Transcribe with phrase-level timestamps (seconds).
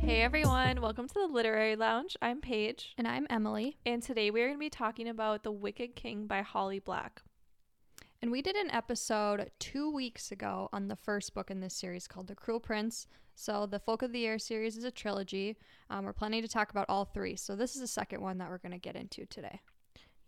[0.00, 2.16] Hey everyone, welcome to the Literary Lounge.
[2.22, 3.76] I'm Paige, And I'm Emily.
[3.84, 7.20] and today we're going to be talking about The Wicked King by Holly Black.
[8.22, 12.06] And we did an episode two weeks ago on the first book in this series
[12.08, 13.06] called The Cruel Prince.
[13.34, 15.58] So, the Folk of the Air series is a trilogy.
[15.90, 17.36] Um, we're planning to talk about all three.
[17.36, 19.60] So, this is the second one that we're going to get into today.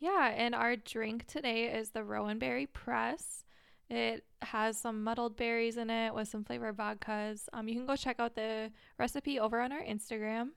[0.00, 3.44] Yeah, and our drink today is the Rowanberry Press.
[3.90, 7.48] It has some muddled berries in it with some flavored vodkas.
[7.52, 10.50] Um, you can go check out the recipe over on our Instagram.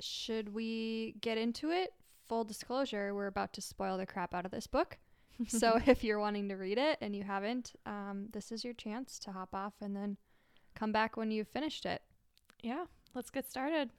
[0.00, 1.94] Should we get into it?
[2.28, 4.98] Full disclosure, we're about to spoil the crap out of this book.
[5.48, 9.18] so, if you're wanting to read it and you haven't, um, this is your chance
[9.20, 10.16] to hop off and then
[10.74, 12.02] come back when you've finished it.
[12.62, 12.84] Yeah,
[13.14, 13.90] let's get started.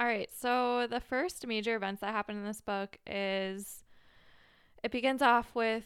[0.00, 3.84] All right, so the first major events that happen in this book is
[4.82, 5.84] it begins off with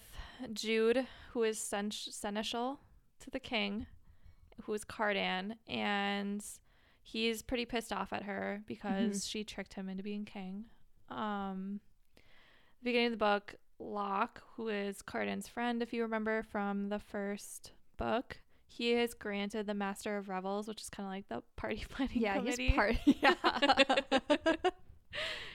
[0.52, 2.78] Jude, who is sen- seneschal
[3.19, 3.86] to the king,
[4.62, 6.44] who is Cardan, and
[7.02, 10.67] he's pretty pissed off at her because she tricked him into being king.
[11.11, 11.80] Um,
[12.78, 17.00] the beginning of the book, Locke, who is Cardan's friend, if you remember from the
[17.00, 18.36] first book,
[18.77, 22.20] he is granted the Master of Revels, which is kind of like the party planning
[22.20, 22.67] Yeah, committee.
[22.69, 22.97] he's part.
[23.06, 24.70] Yeah.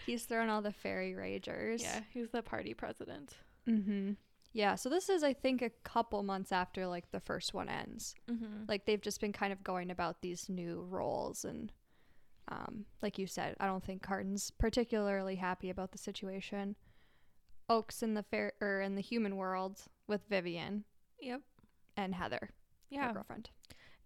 [0.05, 1.81] he's thrown all the fairy ragers.
[1.81, 3.33] yeah, he's the party president.
[3.67, 4.11] Mm-hmm.
[4.53, 4.75] Yeah.
[4.75, 8.15] So this is, I think, a couple months after like the first one ends.
[8.31, 8.63] Mm-hmm.
[8.67, 11.71] Like they've just been kind of going about these new roles, and
[12.47, 16.75] um, like you said, I don't think Cardan's particularly happy about the situation.
[17.69, 20.85] Oak's in the fair or in the human world with Vivienne
[21.21, 21.41] Yep.
[21.95, 22.49] and Heather, her
[22.89, 23.13] Yeah.
[23.13, 23.49] girlfriend.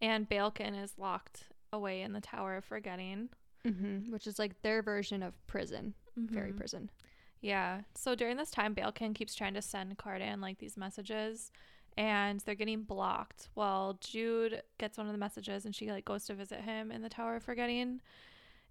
[0.02, 3.30] And Balekin is locked away in the Tower of Forgetting.
[3.66, 4.12] Mm-hmm.
[4.12, 5.94] Which is like their version of prison,
[6.34, 6.58] fairy Mhm.
[6.58, 6.90] prison.
[7.40, 7.84] Yeah.
[7.96, 11.50] So during this time, Balekin keeps trying to send Cardan like these messages,
[11.96, 13.48] and they're getting blocked.
[13.56, 17.02] Well, Jude gets one of the messages, and she like goes to visit him in
[17.02, 18.02] the Tower of Forgetting,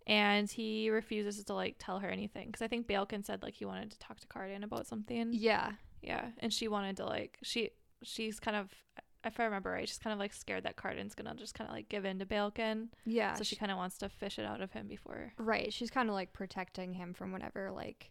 [0.06, 3.64] and he refuses to like tell her anything because I think Balekin said like he
[3.64, 5.30] wanted to talk to Cardan about something.
[5.32, 5.72] Yeah.
[6.02, 7.70] Yeah, and she wanted to like she
[8.02, 8.74] she's kind of
[9.24, 11.74] if I remember right, she's kind of like scared that Cardan's gonna just kind of
[11.76, 13.34] like give in to Balekin, Yeah.
[13.34, 15.32] so she kind of wants to fish it out of him before.
[15.38, 15.72] Right.
[15.72, 18.10] She's kind of like protecting him from whatever like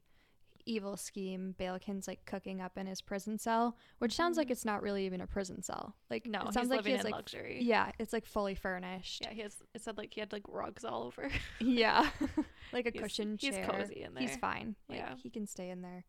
[0.64, 4.52] evil scheme Balekin's like cooking up in his prison cell, which sounds like Mhm.
[4.52, 5.96] it's not really even a prison cell.
[6.12, 7.64] Like No, it he's sounds like living he has in like luxury.
[7.64, 9.22] yeah, it's like fully furnished.
[9.24, 9.56] Yeah, he has.
[9.74, 11.30] It said like he had like rugs all over.
[11.60, 12.08] Yeah.
[12.74, 13.54] like a He's- cushion chair.
[13.54, 14.22] he's cozy in there.
[14.22, 14.76] He's fine.
[14.88, 15.16] Like Yeah.
[15.16, 16.04] he can stay in there.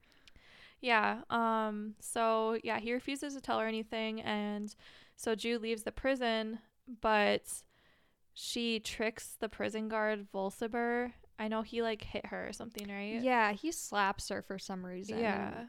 [0.82, 1.20] Yeah.
[1.30, 1.94] Um.
[2.00, 4.74] So yeah, he refuses to tell her anything, and
[5.16, 6.58] so Jude leaves the prison,
[7.00, 7.44] but
[8.34, 11.12] she tricks the prison guard Vulciber.
[11.38, 13.22] I know he like hit her or something, right?
[13.22, 15.18] Yeah, he slaps her for some reason.
[15.18, 15.64] Yeah.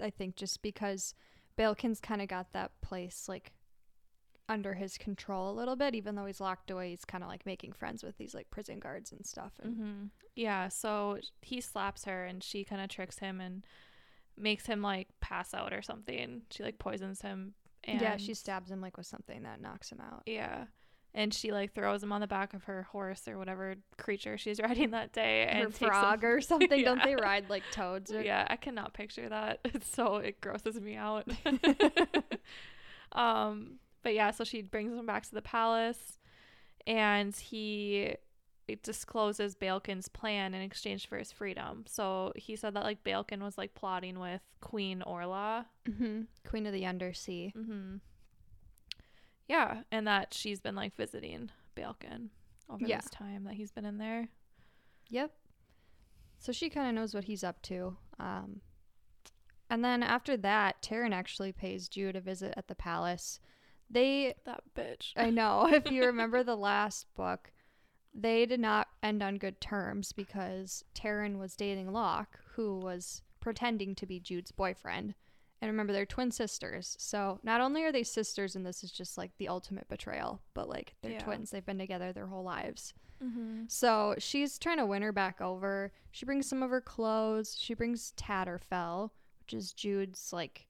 [0.00, 1.14] I think just because
[1.58, 3.52] Balekin's kind of got that place like
[4.48, 7.44] under his control a little bit, even though he's locked away, he's kind of like
[7.44, 9.52] making friends with these like prison guards and stuff.
[9.62, 10.04] And Mm-hmm.
[10.36, 13.64] Yeah, so he slaps her and she kind of tricks him and
[14.40, 16.42] makes him like pass out or something.
[16.50, 17.54] She like poisons him.
[17.84, 20.22] And yeah, she stabs him like with something that knocks him out.
[20.26, 20.64] Yeah.
[21.14, 24.60] And she like throws him on the back of her horse or whatever creature she's
[24.62, 25.44] riding that day.
[25.44, 26.84] Or And frog or something.
[26.84, 28.12] Don't they ride like toads?
[28.12, 29.60] Or- Yeah, I cannot picture that.
[29.74, 31.26] It's so it grosses me out.
[33.12, 36.18] um, but yeah, so she brings him back to the palace,
[36.86, 38.14] and he
[38.76, 41.84] discloses Balekin's plan in exchange for his freedom.
[41.86, 45.66] So he said that like Balekin was like plotting with Queen Orla.
[45.86, 47.52] hmm Queen of the Undersea.
[47.56, 47.96] Mm-hmm.
[49.48, 52.28] Yeah, and that she's been like visiting Balekin
[52.68, 52.98] over Yeah.
[52.98, 54.28] this time that he's been in there.
[55.08, 55.32] Yep.
[56.38, 57.96] So she kind of knows what he's up to.
[58.20, 58.60] Um,
[59.70, 63.40] and then after that, Taryn actually pays Jude a visit at the palace.
[63.90, 65.12] They, That bitch.
[65.16, 67.50] I know, if you remember the last book,
[68.14, 73.94] they did not end on good terms because Taryn was dating Locke, who was pretending
[73.96, 75.14] to be Jude's boyfriend.
[75.60, 76.96] And remember, they're twin sisters.
[77.00, 80.68] So not only are they sisters, and this is just like the ultimate betrayal, but
[80.68, 81.18] like they're Yeah.
[81.18, 81.50] twins.
[81.50, 82.94] They've been together their whole lives.
[83.22, 83.64] mm-hmm.
[83.66, 85.92] So she's trying to win her back over.
[86.12, 87.56] She brings some of her clothes.
[87.58, 90.68] She brings Tatterfell, which is Jude's like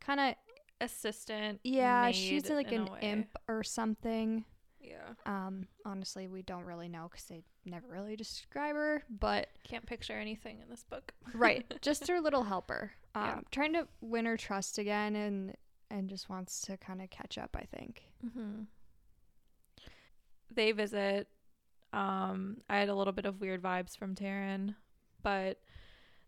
[0.00, 0.34] kind of
[0.80, 1.60] Assistant.
[1.64, 2.10] yeah.
[2.10, 4.44] She's like an imp or something.
[4.80, 5.14] Yeah.
[5.26, 9.02] Um, honestly, we don't really know because they never really describe her.
[9.10, 11.12] But Can't picture anything in this book.
[11.34, 12.92] right, just her little helper.
[13.14, 13.40] Um, Yeah.
[13.50, 15.54] trying to win her trust again, and
[15.90, 17.56] and just wants to kind of catch up.
[17.58, 18.02] I think.
[18.24, 18.62] Mm-hmm.
[20.54, 21.28] They visit.
[21.92, 24.74] Um, I had a little bit of weird vibes from Taryn,
[25.22, 25.58] but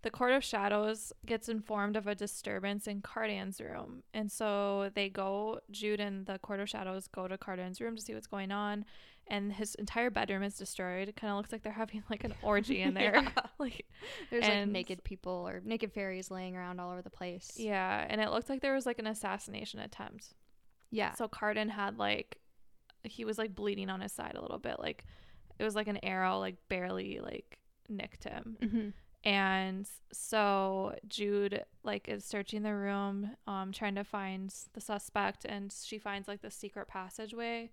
[0.02, 4.02] the Court of Shadows gets informed of a disturbance in Cardan's room.
[4.14, 8.02] And so they go, Jude and the Court of Shadows go to Cardan's room to
[8.02, 8.84] see what's going on.
[9.26, 11.08] And his entire bedroom is destroyed.
[11.08, 13.14] It kind of looks like they're having like an orgy in there.
[13.14, 13.30] Yeah.
[13.58, 13.86] like,
[14.30, 17.52] There's like naked people or naked fairies laying around all over the place.
[17.56, 18.06] yeah.
[18.08, 20.34] And it looked like there was like an assassination attempt.
[20.90, 21.12] Yeah.
[21.14, 22.38] So Cardan had like,
[23.04, 24.80] he was like bleeding on his side a little bit.
[24.80, 25.04] Like,
[25.58, 27.58] it was like an arrow, like barely like
[27.88, 28.56] nicked him.
[28.60, 28.88] hmm
[29.22, 35.74] and so jude like is searching the room um trying to find the suspect and
[35.84, 37.70] she finds like the secret passageway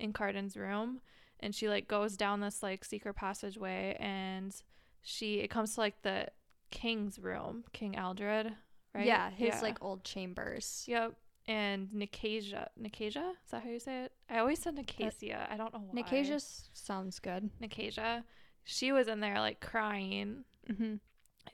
[0.00, 1.00] in cardan's room.
[1.40, 4.54] And she like goes down this like secret passageway and
[5.02, 6.28] she it comes to like the
[6.70, 8.52] king's room king eldred
[8.94, 9.06] right?
[9.06, 10.84] Yeah, his like old chambers.
[10.88, 11.14] yep.
[11.46, 13.32] And nicasia nicasia?
[13.44, 14.12] Is that how you say it?
[14.28, 15.48] I always said nicasia.
[15.50, 15.94] I don't know why.
[15.94, 16.40] Nicasia
[16.72, 17.50] sounds good.
[17.60, 18.24] nicasia.
[18.64, 20.94] She was in there like crying hmm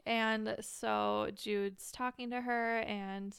[0.07, 3.39] and so Jude's talking to her and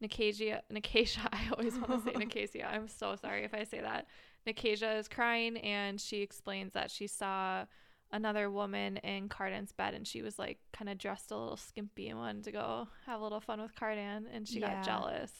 [0.00, 2.66] Nicasia Nicasia I always want to say Nicasia.
[2.68, 4.06] I'm so sorry if I say that.
[4.46, 7.66] Nicasia is crying and she explains that she saw
[8.10, 12.08] another woman in Cardan's bed and she was like kind of dressed a little skimpy
[12.08, 14.74] and wanted to go have a little fun with Cardan and she Yeah.
[14.74, 15.32] got jealous.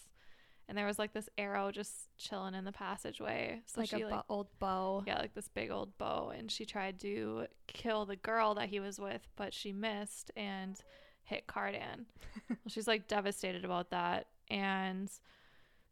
[0.73, 3.61] And there was like this arrow just chilling in the passageway.
[3.67, 5.05] So like she a like bo- old bow.
[5.07, 8.81] yeah, like this big old bow, and she tried to kill the girl that he
[8.81, 10.81] was with, but she missed and
[11.25, 12.07] hit Cardan.
[12.49, 15.11] well, she's like devastated about that, and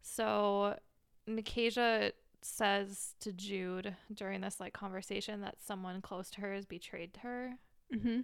[0.00, 0.78] so
[1.26, 7.18] Nicasia says to Jude during this like conversation that someone close to her has betrayed
[7.22, 7.52] her,
[7.92, 8.20] hmm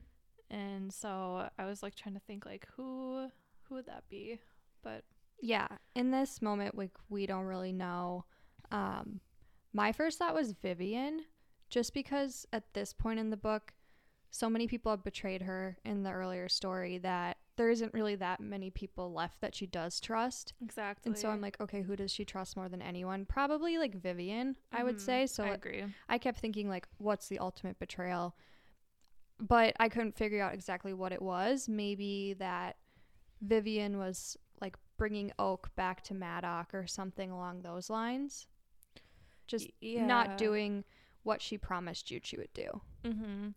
[0.48, 3.28] and so I was like trying to think like who
[3.64, 4.40] who would that be,
[4.82, 5.04] but
[5.40, 5.68] Yeah.
[5.94, 8.24] In this moment, like we don't really know.
[8.70, 9.20] Um,
[9.72, 11.20] my first thought was Vivienne,
[11.68, 13.72] just because at this point in the book,
[14.30, 18.40] so many people have betrayed her in the earlier story that there isn't really that
[18.40, 20.52] many people left that she does trust.
[20.62, 21.10] exactly.
[21.10, 23.24] And so I'm like, okay, who does she trust more than anyone?
[23.24, 25.26] Probably like Vivienne, I would say.
[25.26, 25.84] So I agree.
[26.08, 28.36] I, kept thinking like, what's the ultimate betrayal?
[29.40, 31.68] But I couldn't figure out exactly what it was.
[31.68, 32.76] Maybe that
[33.40, 34.36] Vivienne was
[34.96, 38.46] bringing Oak back to Madoc or something along those lines.
[39.46, 40.84] Just Y- not doing
[41.22, 42.80] what she promised Jude she would do.
[43.04, 43.48] Mm-hmm.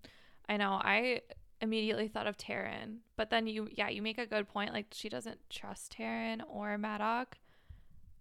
[0.47, 0.74] I know.
[0.83, 1.21] I
[1.62, 4.74] immediately thought of Taryn, but then you, yeah, you make a good point.
[4.74, 7.38] Like she doesn't trust Taryn or Madoc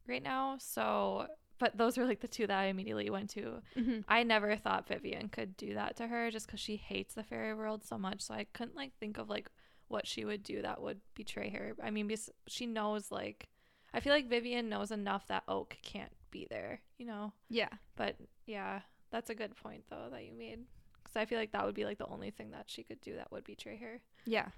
[0.07, 0.57] right now.
[0.59, 1.27] So,
[1.59, 3.63] but those were like the two that I immediately went to.
[3.77, 4.01] Mm-hmm.
[4.09, 7.55] I never thought Vivienne could do that to her just because she hates the fairy
[7.55, 8.21] world so much.
[8.23, 9.51] So I couldn't like think of like
[9.89, 11.75] what she would do that would betray her.
[11.83, 13.49] I mean, because she knows like,
[13.93, 17.33] I feel like Vivienne knows enough that Oak can't be there, you know.
[17.49, 17.71] Yeah.
[17.97, 18.81] But yeah,
[19.11, 20.61] that's a good point though that you made.
[21.03, 23.15] Because I feel like that would be like the only thing that she could do
[23.17, 24.01] that would betray her.
[24.27, 24.49] Yeah.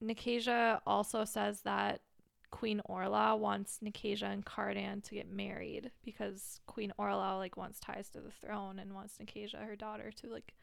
[0.00, 2.00] Nicasia also says that
[2.50, 8.08] Queen Orla wants Nicasia and Cardan to get married because Queen Orla like wants ties
[8.10, 10.54] to the throne and wants Nicasia, her daughter, to like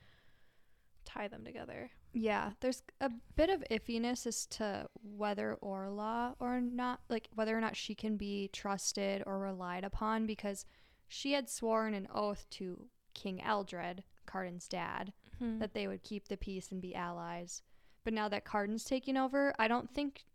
[1.17, 1.89] tie them together.
[2.13, 7.61] Yeah, there's a bit of iffiness as to whether Orla or not, like whether or
[7.61, 10.65] not she can be trusted or relied upon because
[11.07, 15.59] she had sworn an oath to King Eldred, Cardan's dad, Hmm.
[15.59, 17.61] that they would keep the peace and be allies.
[18.03, 20.25] But now that Cardan's taking over, I don't think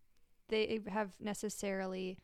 [0.49, 2.19] they have necessarily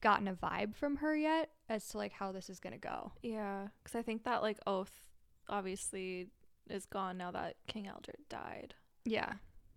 [0.00, 3.12] gotten a vibe from her yet as to like how this is going to go.
[3.22, 5.04] Yeah, because I think that like oath
[5.48, 6.28] obviously
[6.68, 8.74] is gone now that King Eldred died.
[9.04, 9.32] Yeah.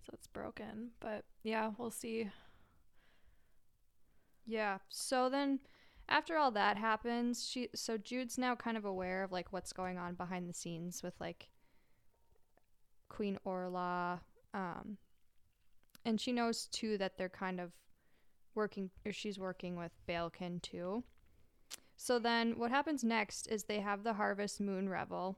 [0.06, 0.92] So it's broken.
[1.00, 2.30] But yeah, we'll see.
[4.46, 4.78] Yeah.
[4.90, 5.60] So then
[6.10, 9.98] after all that happens, she so Jude's now kind of aware of like what's going
[9.98, 11.50] on behind the scenes with like
[13.10, 14.22] Queen Orla
[14.54, 14.98] um
[16.06, 17.72] and she knows too that they're kind of
[18.56, 21.04] working or she's working with Balekin too.
[21.98, 25.38] So then what happens next is they have the Harvest Moon Revel,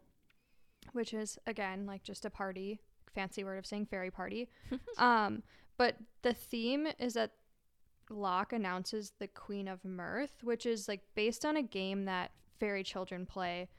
[0.94, 2.80] which is again like just a party,
[3.14, 4.50] fancy word of saying fairy party.
[4.98, 5.44] um
[5.78, 7.32] but the theme is that
[8.10, 12.84] Locke announces the Queen of Mirth, which is like based on a game that fairy
[12.84, 13.70] children play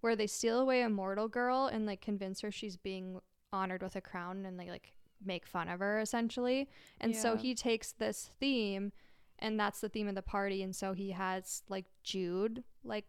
[0.00, 3.20] where they steal away a mortal girl and like convince her she's being
[3.52, 4.92] honored with a crown and they like
[5.24, 6.68] make fun of her essentially.
[7.00, 8.92] And so he takes this theme
[9.38, 13.06] and that's the theme of the party and so he has like Jude like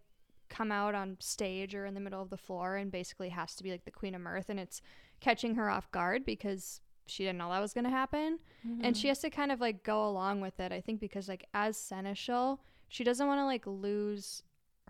[0.52, 3.64] come out on stage or in the middle of the floor and basically has to
[3.64, 4.82] be like the Queen of Mirth and it's
[5.20, 8.38] catching her off guard because she didn't know that was going to happen.
[8.84, 9.10] And she mm-hmm.
[9.10, 12.62] has to kind of like go along with it i think because like as seneschal
[12.90, 14.44] she doesn't want to like lose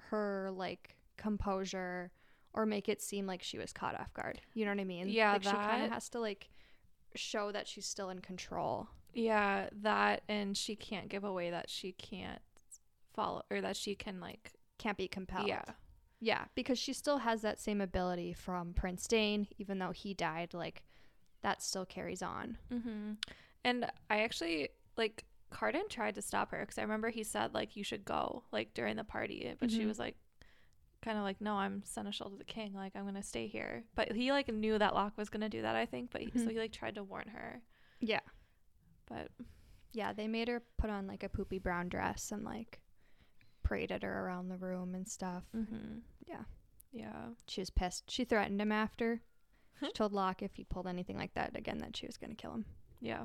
[0.09, 2.11] her like composure
[2.53, 4.41] or make it seem like she was caught off guard.
[4.53, 5.07] You know what i mean?
[5.07, 6.49] Yeah, like she kind of has to like
[7.15, 8.89] show that she's still in control.
[9.13, 12.41] Yeah, that and she can't give away that she can't
[13.13, 15.47] follow or that she can like Can't be compelled.
[15.47, 15.63] yeah.
[16.23, 20.53] Yeah, because she still has that same ability from Prince Dain, even though he died,
[20.53, 20.83] like
[21.41, 22.57] that still carries on.
[22.71, 23.13] Mm-hmm.
[23.63, 27.75] And I actually like Cardan tried to stop her because I remember he said like
[27.75, 29.87] you should go like during the party, but she Mhm.
[29.87, 30.15] was like
[31.01, 33.83] kind of like no, I'm seneschal to the king, like I'm gonna stay here.
[33.95, 36.11] But he like knew that Locke was gonna do that, I think.
[36.11, 36.51] But he, so Mhm.
[36.51, 37.61] he like tried to warn her,
[37.99, 38.19] Yeah.
[39.07, 39.31] but
[39.93, 42.79] Yeah, they made her put on like a poopy brown dress and like
[43.71, 45.43] paraded her around the room and stuff.
[45.55, 45.99] mm-hmm.
[46.27, 46.43] Yeah.
[46.91, 48.11] yeah, She was pissed.
[48.11, 49.21] She threatened him after.
[49.81, 52.35] She told Locke if he pulled anything like that again that she was going to
[52.35, 52.65] kill him.
[52.99, 53.23] yeah.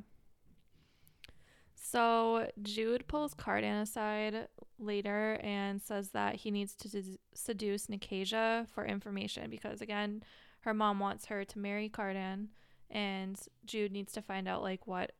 [1.75, 4.49] So Jude pulls Cardan aside
[4.79, 10.23] later and says that he needs to s- seduce Nicasia for information because again,
[10.61, 12.49] her mom wants her to marry Cardan,
[12.91, 15.12] and Jude needs to find out like what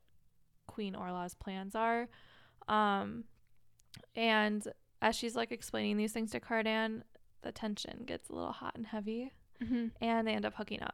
[0.67, 2.09] Queen Orla's plans are.
[2.67, 3.23] Um,
[4.15, 4.67] and
[5.01, 7.03] as she's like explaining these things to Cardan,
[7.41, 9.31] the tension gets a little hot and heavy
[9.63, 9.87] Mm-hmm.
[10.01, 10.93] and they end up hooking up.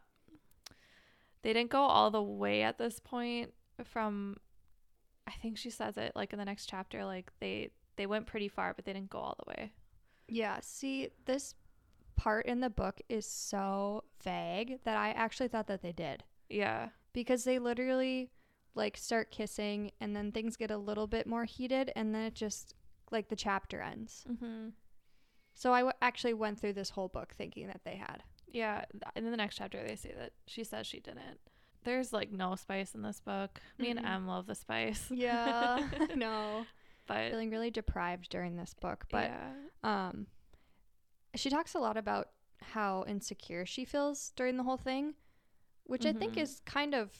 [1.41, 3.51] They didn't go all the way at this point
[3.83, 4.37] from
[5.27, 8.47] I think she says it like in the next chapter like they they went pretty
[8.47, 9.73] far but they didn't go all the way.
[10.29, 11.55] Yeah, see, this
[12.15, 16.23] part in the book is so vague that I actually thought that they did.
[16.49, 16.89] Yeah.
[17.11, 18.31] Because they literally
[18.75, 22.33] like start kissing and then things get a little bit more heated and then it
[22.35, 22.75] just
[23.13, 24.25] like the chapter ends.
[24.29, 24.73] Mhm.
[25.53, 28.23] So I w- actually went through this whole book thinking that they had.
[28.51, 31.39] Yeah, th- in the next chapter they say that she says she didn't.
[31.83, 33.59] There's like no spice in this book.
[33.77, 33.97] Me Mhm.
[33.97, 35.09] and Em love the spice.
[35.11, 36.65] Yeah, no.
[37.07, 39.53] but Feeling really deprived during this book, but yeah.
[39.83, 40.27] um
[41.35, 42.29] she talks a lot about
[42.61, 45.15] how insecure she feels during the whole thing,
[45.83, 46.41] which I think Mhm.
[46.41, 47.11] is kind of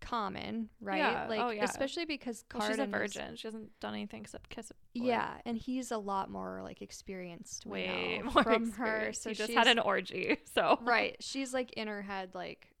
[0.00, 0.98] common, right?
[0.98, 1.64] Yeah, Like oh, yeah.
[1.64, 3.36] especially because Well, she's a virgin.
[3.36, 4.72] She hasn't done anything except kiss.
[4.94, 9.12] Yeah, and he's a lot more like experienced way know, more from her.
[9.12, 10.38] So he just had an orgy.
[10.54, 11.16] So right.
[11.20, 12.74] She's like in her head, like,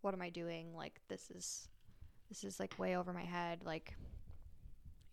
[0.00, 0.74] what am I doing?
[0.74, 1.68] Like this is
[2.28, 3.62] this is like way over my head.
[3.64, 3.94] Like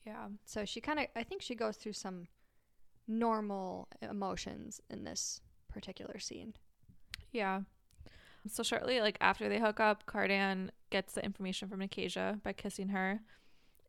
[0.06, 0.28] yeah.
[0.46, 2.28] so she kind of I think she goes through some
[3.08, 6.54] normal emotions in this particular scene.
[7.32, 7.62] Yeah.
[8.48, 12.90] So shortly, like after they hook up, Cardan gets the information from Nicasia by kissing
[12.90, 13.22] her,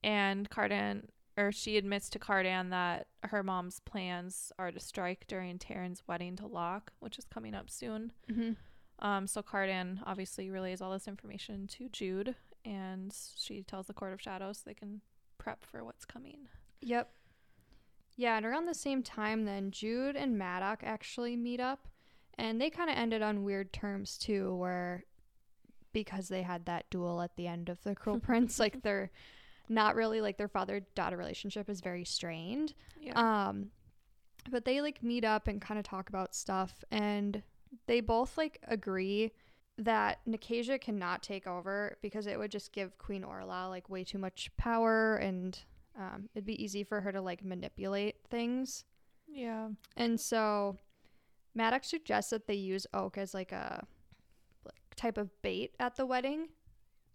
[0.02, 5.58] and Cardan or she admits to Cardan that her mom's plans are to strike during
[5.58, 8.12] Taryn's wedding to Locke, which is coming up soon.
[8.30, 8.52] Mm-hmm.
[9.04, 14.12] Um, so Cardan obviously relays all this information to Jude, and she tells the Court
[14.12, 15.00] of Shadows so they can
[15.38, 16.48] prep for what's coming.
[16.82, 17.10] Yep.
[18.16, 21.88] Yeah, and around the same time, then Jude and Maddox actually meet up,
[22.40, 25.04] and they kind of ended on weird terms too, where
[25.92, 29.10] because they had that duel at the end of the Cruel Prince, like they're
[29.68, 32.74] not really like their father daughter relationship is very strained.
[32.98, 33.12] Yeah.
[33.46, 33.66] Um,
[34.50, 37.42] but they like meet up and kind of talk about stuff, and
[37.86, 39.32] they both like agree
[39.76, 44.18] that Nicasia cannot take over because it would just give Queen Orla like way too
[44.18, 45.58] much power and
[45.98, 48.84] um, it'd be easy for her to like manipulate things.
[49.28, 49.68] yeah.
[49.96, 50.76] And so
[51.54, 53.86] Maddox suggests that they use Oak as like a
[54.64, 56.48] like, type of bait at the wedding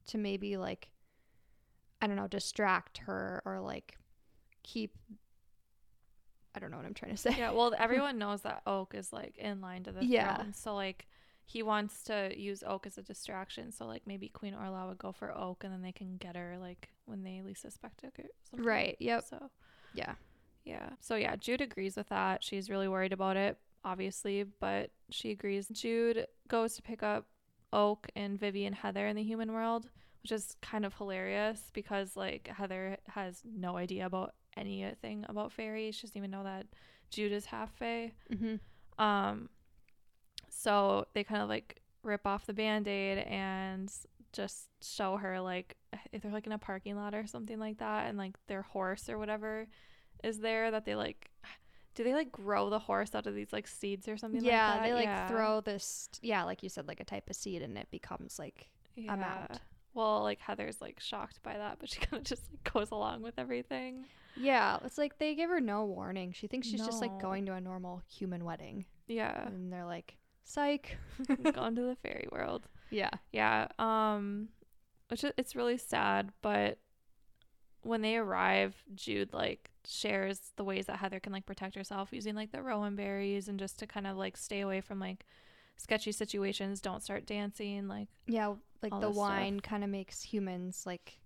[0.07, 0.89] to maybe like
[2.01, 3.97] I don't know, distract her or like
[4.63, 4.95] keep
[6.55, 7.35] I don't know what I'm trying to say.
[7.37, 10.35] Yeah, well, everyone knows that Oak is like in line to the Yeah.
[10.37, 10.53] throne.
[10.53, 11.07] So like
[11.47, 13.71] he wants to use Oak as a distraction.
[13.71, 16.57] So like maybe Queen Orla would go for Oak and then they can get her
[16.59, 18.65] like when they least suspect it or something.
[18.65, 18.95] Right.
[18.99, 19.25] Yep.
[19.29, 19.49] So
[19.93, 20.15] Yeah.
[20.63, 20.89] yeah.
[21.01, 22.43] So yeah, Jude agrees with that.
[22.43, 25.67] She's really worried about it, obviously, but she agrees.
[25.69, 27.27] Jude goes to pick up
[27.71, 29.89] Oak and Vivi and Heather in the human world,
[30.23, 35.95] which is kind of hilarious because like Heather has no idea about anything about fairies.
[35.95, 36.65] She doesn't even know that
[37.11, 38.11] Jude is half fae.
[38.33, 39.03] Mm-hmm.
[39.03, 39.49] Um,
[40.49, 43.91] so they kind of like rip off the band aid and
[44.33, 45.75] just show her like
[46.11, 49.09] if they're like in a parking lot or something like that, and like their horse
[49.09, 49.67] or whatever
[50.23, 51.29] is there that they like.
[51.95, 54.81] Do they like grow the horse out of these like seeds or something Yeah, like
[54.81, 54.87] that?
[54.87, 55.27] they like Yeah.
[55.27, 58.69] throw this yeah, like you said, like a type of seed and it becomes like
[58.95, 59.15] yeah.
[59.15, 59.61] mount.
[59.93, 63.21] Well, like Heather's like shocked by that, but she kind of just like goes along
[63.21, 64.05] with everything.
[64.35, 66.33] Yeah, it's like they give her no warning.
[66.33, 68.85] She thinks she's just like going to a normal human wedding.
[69.07, 70.97] Yeah, And they're like, psych.
[71.53, 72.67] gone to the fairy world.
[72.89, 73.11] Yeah.
[73.31, 73.67] Yeah.
[73.79, 74.49] Um
[75.07, 76.79] which it's really sad, but
[77.83, 82.35] when they arrive, Jude like shares the ways that Heather can like protect herself using
[82.35, 85.25] like the rowan berries and just to kind of like stay away from like
[85.77, 91.19] sketchy situations, don't start dancing, like Yeah, like the wine kind of makes humans like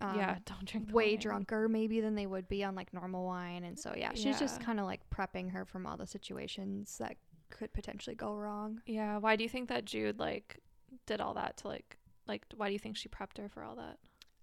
[0.00, 1.18] um, yeah, don't drink the way wine.
[1.20, 4.60] drunker maybe than they would be on like normal wine and so yeah she's just
[4.60, 7.16] kind of like prepping her from all the situations that
[7.50, 10.58] could potentially go wrong Yeah, why do you think that Jude like
[11.06, 11.96] did all that to like
[12.26, 13.98] like why do you think she prepped her for all that?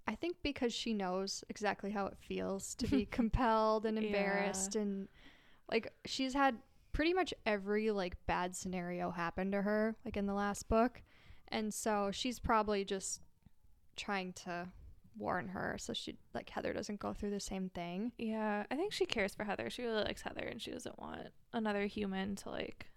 [0.07, 4.05] I think because she knows exactly how it feels to be compelled and Yeah.
[4.05, 5.07] embarrassed and
[5.71, 6.57] like she's had
[6.93, 11.01] pretty much every like bad scenario happen to her like in the last book
[11.47, 13.21] and so she's probably just
[13.95, 14.67] trying to
[15.17, 18.93] warn her so she like heather doesn't go through the same thing Yeah, I think
[18.93, 19.69] she cares for Heather.
[19.69, 21.19] She really likes Heather and she doesn't want
[21.53, 22.87] another human to like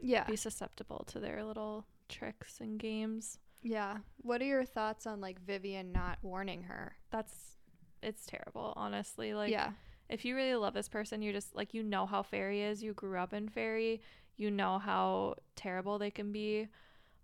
[0.00, 3.38] yeah be susceptible to their little tricks and games.
[3.62, 7.56] Yeah what are your thoughts on like vivienne not warning her That's
[8.02, 9.32] it's terrible, honestly.
[9.34, 9.70] Like yeah
[10.08, 12.82] if you really love this person, you're just like you know how fairy is.
[12.82, 14.02] You grew up in fairy.
[14.36, 16.68] You know how terrible they can be.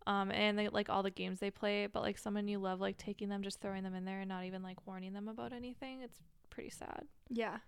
[0.06, 2.96] Um, and they like all the games they play, but like someone you love, like
[2.96, 6.00] taking them, just throwing them in there and not even like warning them about anything.
[6.02, 7.04] It's pretty sad.
[7.28, 7.58] yeah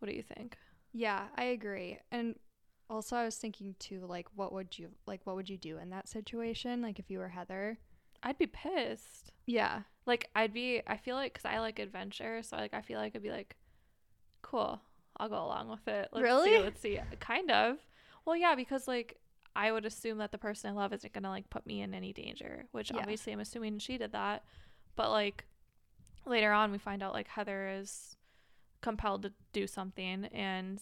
[0.00, 0.56] What do you think?
[0.92, 1.98] Yeah, I agree.
[2.10, 2.34] And
[2.90, 5.88] also I was thinking too like what would you like what would you do in
[5.90, 7.78] that situation like if you were Heather?
[8.22, 9.32] I'd be pissed.
[9.46, 9.82] Yeah.
[10.06, 10.82] Like I'd be.
[10.86, 13.56] I feel like because I like adventure, so like I feel like I'd be like,
[14.42, 14.80] cool.
[15.16, 16.08] I'll go along with it.
[16.12, 16.50] Let's Really?
[16.50, 16.98] See, let's see.
[17.20, 17.76] Kind of.
[18.24, 19.18] Well, yeah, because like
[19.54, 22.12] I would assume that the person I love isn't gonna like put me in any
[22.12, 22.98] danger, which Yeah.
[23.00, 24.44] obviously I'm assuming she did that.
[24.96, 25.44] But like
[26.26, 28.16] later on, we find out like Heather is
[28.80, 30.80] compelled to do something, and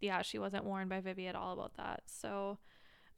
[0.00, 2.02] yeah, she wasn't warned by Vivi at all about that.
[2.06, 2.58] So.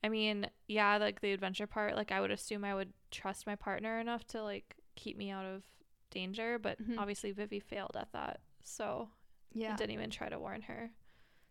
[0.04, 3.54] I mean, yeah, like the adventure part, like I would assume I would trust my
[3.56, 5.62] partner enough to like keep me out of
[6.10, 6.98] danger, but Mhm.
[6.98, 8.40] obviously Vivi failed at that.
[8.62, 9.10] So
[9.52, 9.72] Yeah.
[9.74, 10.90] I didn't even try to warn her.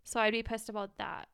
[0.04, 1.30] So I'd be pissed about that.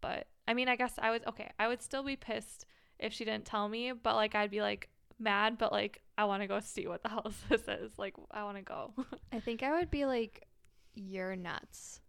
[0.00, 1.50] But I mean, I guess I was okay.
[1.58, 2.64] I would still be pissed
[2.98, 4.88] if she didn't tell me, but like I'd be like
[5.18, 7.98] mad, but like I want to go see what the hell this is.
[7.98, 8.94] Like I want to go.
[9.32, 10.46] I think I would be like
[10.94, 12.00] you're nuts.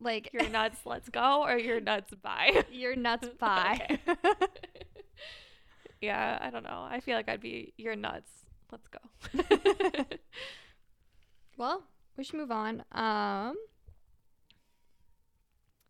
[0.00, 2.64] Like you're nuts, let's go, or you're nuts, bye.
[2.72, 3.98] you're nuts bye.
[6.00, 6.86] Yeah, I don't know.
[6.88, 8.30] I feel like I'd be you're nuts.
[8.70, 9.00] Let's go.
[11.56, 11.82] Well,
[12.16, 12.84] we should move on.
[12.92, 13.56] Um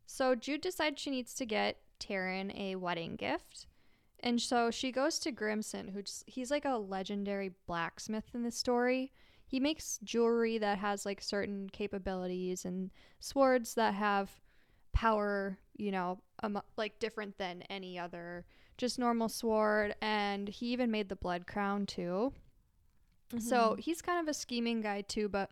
[0.07, 3.67] So Jude decides she needs to get Taryn a wedding gift.
[4.21, 9.13] And so she goes to Grimsen, who's he's like a legendary blacksmith in the story.
[9.49, 14.31] He makes jewelry that has like certain capabilities and swords that have
[14.93, 18.45] power, you know, um, like different than any other
[18.77, 19.97] just normal sword.
[20.03, 22.35] And he even made the blood crown too.
[23.39, 23.81] So Mhm.
[23.81, 25.51] he's kind of a scheming guy too, but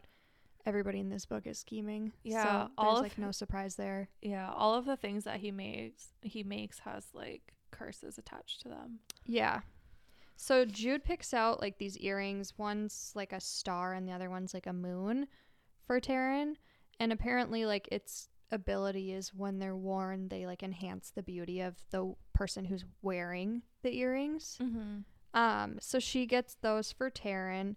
[0.67, 2.13] everybody in this book is scheming.
[2.23, 4.09] Yeah, so all like no surprise there.
[4.21, 8.69] Yeah, all of the things that he makes, he makes has like curses attached to
[8.69, 9.01] them.
[9.25, 9.61] Yeah.
[10.37, 12.55] So Jude picks out like these earrings.
[12.59, 15.27] One's like a star and the other one's like a moon
[15.87, 16.55] for Taryn.
[17.01, 21.77] And apparently like its ability is when they're worn, they like enhance the beauty of
[21.90, 24.59] the person who's wearing the earrings.
[24.62, 25.38] Mm-hmm.
[25.38, 27.77] Um, so she gets those for Taryn.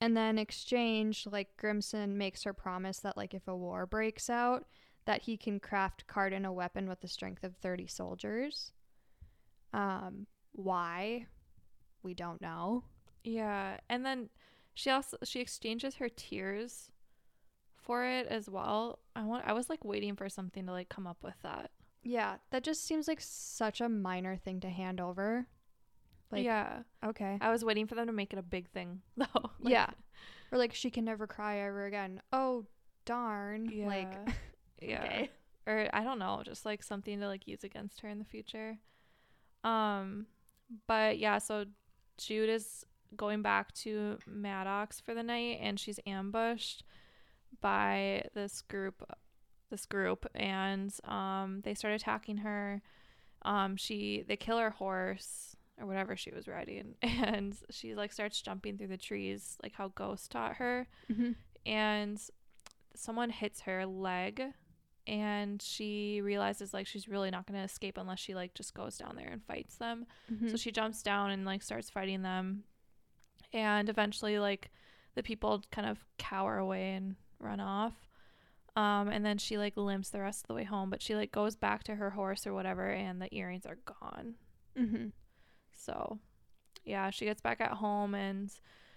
[0.00, 4.64] And then exchange, like Grimsen makes her promise that like if a war breaks out,
[5.04, 8.72] that he can craft Cardan a weapon with the strength of 30 soldiers.
[9.72, 11.26] Um, why?
[12.02, 12.84] We don't know.
[13.24, 14.30] Yeah, and then
[14.74, 16.90] she also she exchanges her tears
[17.76, 19.00] for it as well.
[19.14, 21.70] I want I was like waiting for something to like come up with that.
[22.02, 25.46] Yeah, that just seems like such a minor thing to hand over.
[26.32, 27.36] Like, yeah, okay.
[27.40, 29.50] I was waiting for them to make it a big thing though.
[29.60, 29.90] Like, yeah.
[30.52, 32.22] Or like she can never cry ever again.
[32.32, 32.64] Oh,
[33.04, 33.66] darn.
[33.66, 34.12] yeah, Like,
[34.80, 35.02] yeah.
[35.04, 35.30] okay.
[35.66, 38.78] or I don't know, just like something to like use against her in the future.
[39.64, 40.26] Um,
[40.86, 41.66] but yeah, so
[42.26, 42.84] Jude is
[43.16, 46.84] going back to Maddox for the night, and she's ambushed
[47.60, 49.02] by this group,
[49.70, 52.82] this group, and um, they start attacking her.
[53.42, 58.40] Um, she they kill her horse or whatever she was riding, and she like starts
[58.40, 61.32] jumping through the trees, like how Ghost taught her hmm
[61.66, 62.20] and
[62.94, 64.42] someone hits her leg
[65.10, 68.96] and she realizes like she's really not going to escape unless she like just goes
[68.96, 70.06] down there and fights them.
[70.32, 70.48] Mm-hmm.
[70.48, 72.62] so she jumps down and like starts fighting them.
[73.52, 74.70] And eventually like
[75.16, 77.94] the people kind of cower away and run off.
[78.76, 81.32] Um and then she like limps the rest of the way home but she like
[81.32, 84.36] goes back to her horse or whatever and the earrings are gone.
[84.76, 85.08] Hmm
[85.74, 86.18] so
[86.84, 88.52] yeah she gets back at home and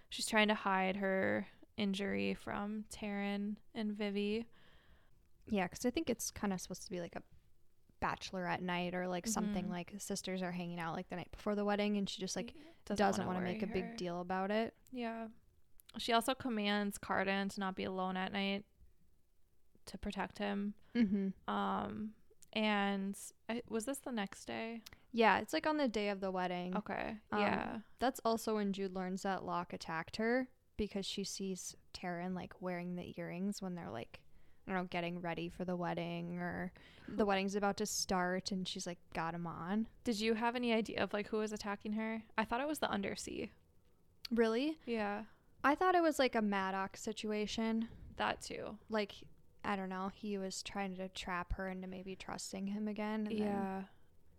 [0.09, 4.45] she's trying to hide her injury from Taryn and Vivi
[5.49, 7.21] Yeah, because I think it's kind of supposed to be like a
[8.05, 9.71] bachelorette night or like something Mhm.
[9.71, 12.53] like sisters are hanging out like the night before the wedding and she just like
[12.85, 14.73] doesn't, doesn't want to make a big deal about it.
[14.91, 15.27] Yeah.
[15.97, 18.65] She also commands Cardan to not be alone at night
[19.85, 20.73] to protect him.
[20.95, 21.53] Mm-hmm.
[21.53, 22.11] Um,
[22.51, 23.17] and
[23.49, 24.81] I, was this the next day?
[25.11, 26.75] Yeah, it's like on the day of the wedding.
[26.75, 27.15] Okay.
[27.31, 27.77] Um, yeah.
[27.99, 32.95] That's also when Jude learns that Locke attacked her because she sees Taryn like wearing
[32.95, 34.19] the earrings when they're like,
[34.67, 36.71] I don't know, getting ready for the wedding or
[37.07, 39.87] the wedding's about to start and she's like got him on.
[40.05, 42.23] Did you have any idea of like who was attacking her?
[42.37, 43.51] I thought it was the undersea.
[44.31, 44.77] Really?
[44.85, 45.23] Yeah.
[45.63, 47.87] I thought it was like a Maddox situation.
[48.17, 48.77] That too.
[48.89, 49.13] Like,
[49.65, 53.27] I don't know, he was trying to trap her into maybe trusting him again.
[53.27, 53.81] and then- Yeah.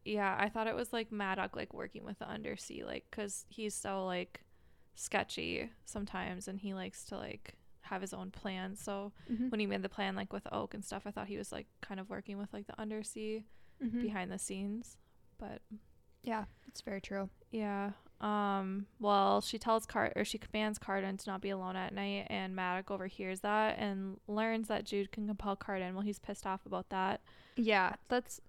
[0.07, 3.75] Yeah, I thought it was like Maddox like working with the undersea like cuz he's
[3.75, 4.43] so like
[4.95, 7.55] sketchy sometimes and he likes to like
[7.85, 8.77] have his own plan.
[8.77, 9.51] So Mhm.
[9.51, 11.67] when he made the plan like with Oak and stuff, I thought he was like
[11.81, 13.45] kind of working with like the undersea
[13.83, 14.01] Mhm.
[14.03, 14.97] behind the scenes.
[15.39, 15.63] But
[16.23, 17.29] Yeah, it's very true.
[17.51, 17.93] yeah.
[18.21, 22.27] Um well, she tells Card or she commands Cardan to not be alone at night
[22.31, 25.93] and Madoc overhears that and learns that Jude can compel Cardan.
[25.95, 27.21] Well, he's pissed off about that.
[27.57, 28.41] Yeah, that's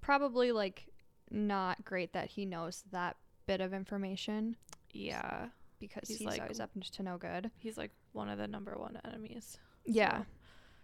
[0.00, 0.88] probably like
[1.30, 4.56] not great that he knows that bit of information
[4.92, 5.50] Yeah.
[5.78, 7.50] because He's he's, like- always up to no good.
[7.58, 9.58] He's like one of the number one enemies.
[9.86, 10.18] Yeah.
[10.20, 10.26] So-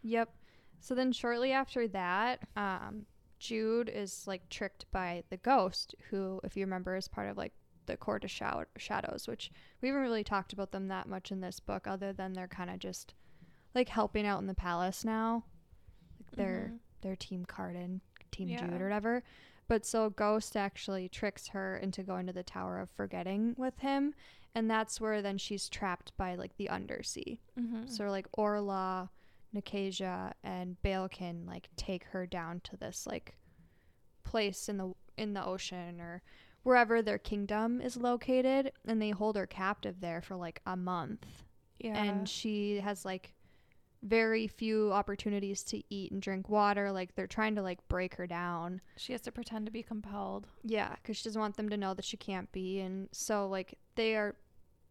[0.06, 0.34] Yep.
[0.80, 3.06] So then shortly after that, um,
[3.38, 7.52] Jude is like tricked by the ghost, who, if you remember, is part of like
[7.86, 9.50] the court of shadows, which
[9.82, 12.70] we haven't really talked about them that much in this book, other than they're kind
[12.70, 13.14] of just
[13.74, 15.44] like helping out in the palace now.
[16.18, 16.78] Like they're Mhm.
[17.02, 18.60] they're Team Cardan, Team Yeah.
[18.60, 19.22] Jude, or whatever.
[19.68, 24.14] But so Ghost actually tricks her into going to the Tower of Forgetting with him,
[24.54, 27.40] and that's where then she's trapped by like the Undersea.
[27.58, 27.88] Mhm.
[27.88, 29.10] So like Orla,
[29.52, 33.36] Nicasia, and Balekin like take her down to this like
[34.22, 36.22] place in the in the ocean or
[36.62, 41.44] wherever their kingdom is located, and they hold her captive there for like a month.
[41.78, 42.02] yeah.
[42.02, 43.34] And she has like
[44.04, 46.92] very few opportunities to eat and drink water.
[46.92, 48.80] Like they're trying to like break her down.
[48.96, 50.46] she has to pretend to be compelled.
[50.62, 52.80] Yeah, because she doesn't want them to know that she can't be.
[52.80, 54.36] And so, like, they are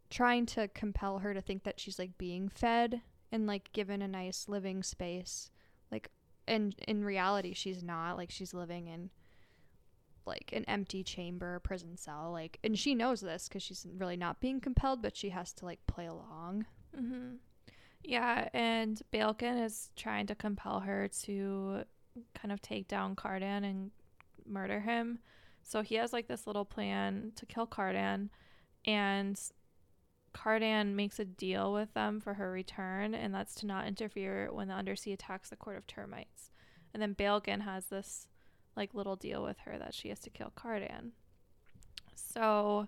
[0.09, 4.07] trying to compel her to think that she's, like, being fed and, like, given a
[4.07, 5.49] nice living space.
[5.91, 6.09] Like,
[6.47, 8.17] and in reality, she's not.
[8.17, 9.09] Like, she's living in,
[10.25, 12.31] like, an empty chamber, prison cell.
[12.31, 15.65] Like, and she knows this because she's really not being compelled, but she has to,
[15.65, 16.65] like, play along.
[16.97, 17.35] Mm-hmm.
[18.03, 21.83] Yeah, and Balekin is trying to compel her to
[22.35, 23.91] kind of take down Cardan and
[24.45, 25.19] murder him.
[25.63, 28.29] So he has like this little plan to kill Cardan,
[28.85, 29.39] and
[30.33, 34.67] Cardan makes a deal with them for her return, and that's to not interfere when
[34.67, 36.51] the Undersea attacks the Court of Termites.
[36.93, 38.27] And then Balekin has this
[38.75, 41.11] like little deal with her that she has to kill Cardan.
[42.15, 42.87] So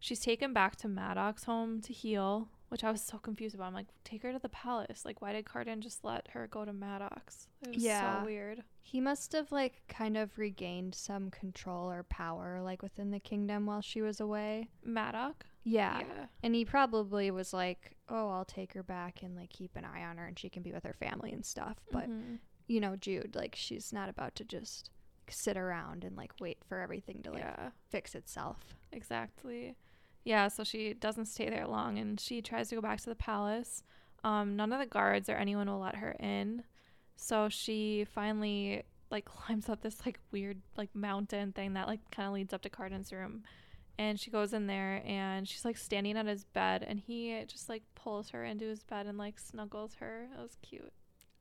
[0.00, 3.66] she's taken back to Maddox's home to heal, which I was so confused about.
[3.66, 5.04] I'm like, take her to the palace.
[5.04, 7.46] Like, why did Cardan just let her go to Maddox?
[7.62, 8.20] It was Yeah.
[8.20, 8.64] so weird.
[8.80, 13.66] He must have, like, kind of regained some control or power, like, within the kingdom
[13.66, 14.70] while she was away.
[14.82, 15.46] Maddox?
[15.64, 16.02] Yeah.
[16.42, 20.02] And he probably was like, "Oh, I'll take her back and like keep an eye
[20.02, 22.40] on her and she can be with her family and stuff." But, Mhm.
[22.66, 24.90] you know, Jude, like she's not about to just
[25.24, 28.74] like, sit around and like wait for everything to like yeah, fix itself.
[28.90, 29.76] exactly.
[30.24, 33.16] Yeah, so she doesn't stay there long and she tries to go back to the
[33.16, 33.82] palace.
[34.24, 36.62] Um, none of the guards or anyone will let her in.
[37.16, 42.28] So she finally like climbs up this like weird like mountain thing that like kind
[42.28, 43.42] of leads up to Cardan's room.
[43.98, 47.68] And she goes in there and she's like standing at his bed and he just
[47.68, 50.28] like pulls her into his bed and like snuggles her.
[50.36, 50.92] It was cute.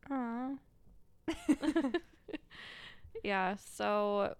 [0.10, 0.58] Aww.
[3.24, 4.36] yeah, so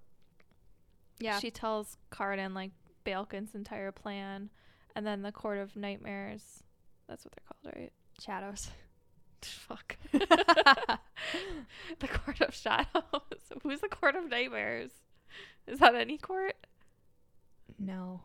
[1.20, 1.40] Yeah.
[1.40, 2.72] she tells Cardan like
[3.06, 4.50] Balekin's entire plan
[4.96, 6.64] and then the Court of Nightmares.
[7.08, 7.92] That's what they're called, right?
[8.20, 8.70] Shadows.
[9.42, 9.98] Fuck.
[10.12, 12.86] the Court of Shadows.
[13.64, 14.92] Who's the Court of Nightmares?
[15.68, 16.56] Is that any court?
[17.80, 18.22] no.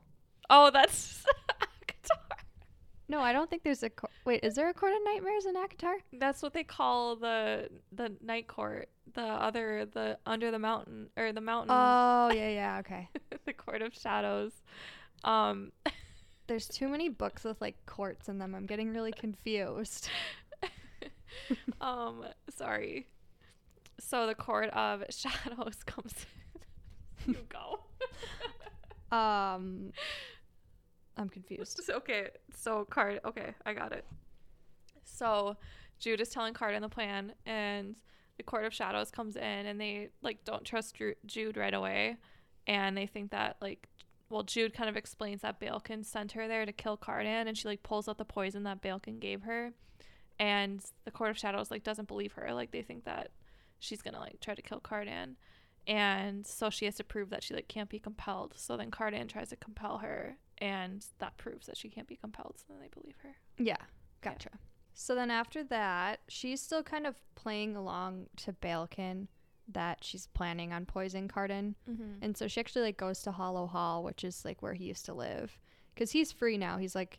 [0.48, 1.24] Oh, that's
[1.60, 2.38] ACOTAR.
[3.08, 4.44] No, I don't think there's a co- wait.
[4.44, 5.96] Is there a court of nightmares in ACOTAR?
[6.12, 8.88] That's what they call the the night court.
[9.16, 12.78] The other the under the mountain or the mountain Oh yeah, yeah.
[12.80, 13.08] Okay.
[13.44, 14.52] the Court of Shadows.
[15.24, 15.72] Um
[16.46, 18.54] There's too many books with like courts in them.
[18.54, 20.08] I'm getting really confused.
[21.80, 22.24] um
[22.54, 23.08] sorry.
[23.98, 26.14] So the Court of Shadows comes
[27.26, 27.32] in.
[27.34, 27.80] you go.
[29.10, 29.92] Um,
[31.16, 31.80] I'm confused.
[31.88, 33.20] Okay, so Card.
[33.24, 34.04] Okay, I got it.
[35.04, 35.56] So
[35.98, 37.96] Jude is telling Cardan the plan, and
[38.42, 40.96] Court of Shadows comes in and they like don't trust
[41.26, 42.16] Jude right away,
[42.66, 43.88] and they think that like.
[44.28, 47.68] Well, Jude kind of explains that Balekin sent her there to kill Cardan, and she
[47.68, 49.70] like pulls out the poison that Balekin gave her,
[50.40, 52.52] and the Court of Shadows like doesn't believe her.
[52.52, 53.30] Like they think that
[53.78, 55.36] she's gonna like try to kill Cardan,
[55.86, 58.54] and so she has to prove that she like can't be compelled.
[58.56, 62.56] So then Cardan tries to compel her, and that proves that she can't be compelled.
[62.58, 63.36] So then they believe her.
[63.58, 63.76] Yeah,
[64.22, 64.50] gotcha.
[64.98, 69.26] So then after that, she's still kind of playing along to Balekin
[69.68, 71.74] that she's planning on poisoning Cardan.
[71.90, 72.22] Mm-hmm.
[72.22, 75.04] And so she actually like goes to Hollow Hall, which is like where he used
[75.04, 75.58] to live,
[75.94, 76.78] because he's free now.
[76.78, 77.18] He's like,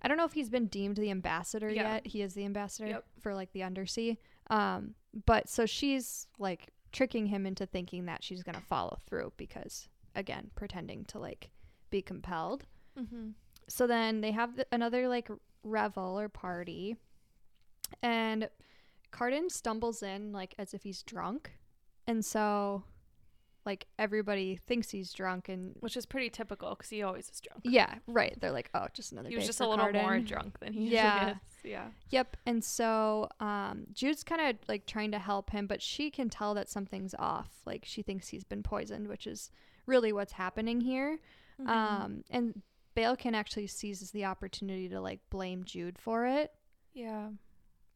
[0.00, 1.94] I don't know if he's been deemed the ambassador Yeah.
[1.94, 2.06] yet.
[2.06, 3.04] He is the ambassador Yep.
[3.20, 4.16] for like the undersea.
[4.48, 4.94] Um,
[5.24, 10.50] but so she's like tricking him into thinking that she's gonna follow through because again,
[10.54, 11.50] pretending to like
[11.90, 12.64] be compelled.
[12.96, 13.30] Mm-hmm.
[13.68, 15.28] So then they have th- another like
[15.62, 16.96] revel or party,
[18.02, 18.48] and
[19.10, 21.52] Cardan stumbles in like as if he's drunk,
[22.06, 22.84] and so
[23.64, 27.62] like everybody thinks he's drunk, and Which is pretty typical because he always is drunk.
[27.64, 28.36] yeah, right.
[28.40, 29.28] They're like, oh, just another.
[29.28, 31.14] He was just a little more drunk than he Yeah.
[31.14, 31.38] usually is.
[31.64, 31.86] Yeah.
[32.10, 32.36] Yep.
[32.46, 36.54] And so um, Jude's kind of like trying to help him, but she can tell
[36.54, 37.50] that something's off.
[37.66, 39.50] Like she thinks he's been poisoned, which is
[39.84, 41.18] really what's happening here.
[41.60, 41.68] Mm-hmm.
[41.68, 42.62] Um, and
[42.96, 46.52] Balekin actually seizes the opportunity to like blame Jude for it.
[46.94, 47.28] yeah.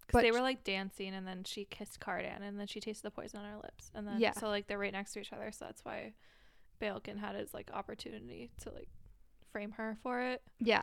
[0.06, 3.04] Because but they were like dancing, and then she kissed Cardan, and then she tasted
[3.04, 4.32] the poison on her lips, and then Yeah.
[4.32, 6.14] so like they're right next to each other, so that's why
[6.82, 8.88] Balekin had his like opportunity to like
[9.52, 10.42] frame her for it.
[10.58, 10.82] Yeah.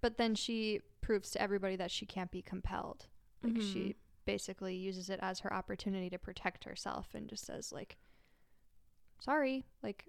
[0.00, 3.06] But then she proves to everybody that she can't be compelled.
[3.44, 3.72] Like Mhm.
[3.72, 7.96] she basically uses it as her opportunity to protect herself and just says like
[9.20, 10.08] sorry, like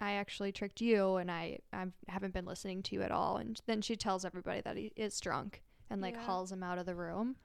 [0.00, 3.60] I actually tricked you and I I haven't been listening to you at all and
[3.66, 6.22] then she tells everybody that he is drunk and like Yeah.
[6.22, 7.36] hauls him out of the room.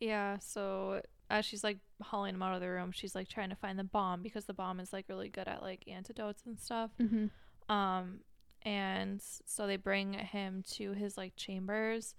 [0.00, 3.56] Yeah, so as she's like hauling him out of the room, she's like trying to
[3.56, 6.90] find the bomb because the bomb is like really good at like antidotes and stuff.
[6.98, 7.30] Mhm.
[7.68, 8.20] Um
[8.62, 12.14] and so they bring him to his like chambers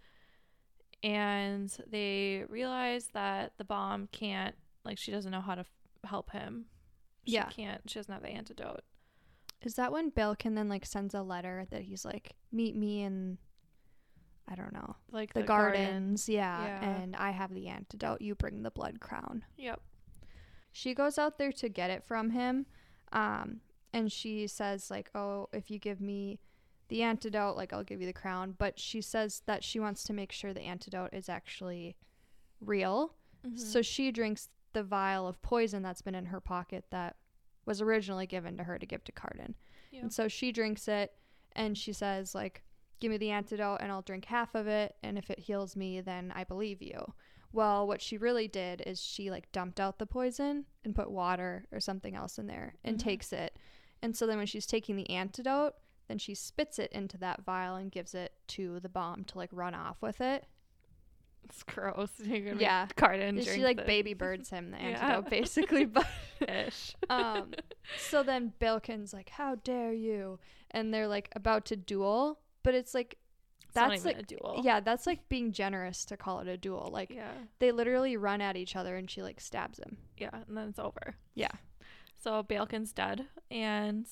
[1.04, 5.72] and they realize that the bomb can't like she doesn't know how to f-
[6.10, 6.66] help him.
[7.26, 7.50] She Yeah.
[7.50, 8.84] can't she doesn't have the antidote.
[9.62, 13.38] Is that when Balekin then like sends a letter that he's like meet me in
[14.52, 15.84] I don't know, Like the, garden.
[15.84, 16.90] gardens, yeah, Yeah.
[16.90, 19.44] and I have the antidote, you bring the blood crown.
[19.58, 19.80] Yep.
[20.72, 22.66] she goes out there to get it from him
[23.12, 23.60] um,
[23.94, 26.40] and she says like oh if you give me
[26.90, 30.14] the antidote like i'll give you the crown but she says that she wants to
[30.14, 31.96] make sure the antidote is actually
[32.62, 33.16] real
[33.48, 33.56] Mm-hmm.
[33.58, 37.16] so she drinks the vial of poison that's been in her pocket that
[37.70, 39.54] was originally given to her to give to Cardan.
[39.92, 40.02] Yep.
[40.04, 41.14] And so she drinks it
[41.54, 42.64] and she says like
[43.00, 46.02] give me the antidote and I'll drink half of it and if it heals me
[46.02, 47.14] then I believe you.
[47.54, 51.66] Well, what she really did is she like dumped out the poison and put water
[51.72, 53.04] or something else in there and Mhm.
[53.04, 53.58] takes it.
[54.02, 55.76] And so then when she's taking the antidote,
[56.08, 59.50] then she spits it into that vial and gives it to the bomb to like
[59.54, 60.46] run off with it.
[61.46, 62.12] It's gross.
[62.20, 62.88] Yeah.
[63.02, 64.84] And she like baby birds him the Yeah.
[65.16, 66.08] antidote basically but
[66.48, 66.96] ish.
[67.10, 67.54] um
[67.98, 70.40] so then Balekin's like how dare you
[70.72, 73.18] and they're like about to duel but it's like
[73.64, 74.62] It's that's like a duel.
[74.64, 77.32] yeah that's like being generous to call it a duel like Yeah.
[77.60, 80.80] they literally run at each other and she like stabs him Yeah, and then it's
[80.80, 81.16] over.
[81.36, 81.52] Yeah.
[82.22, 84.06] So Balekin's dead, and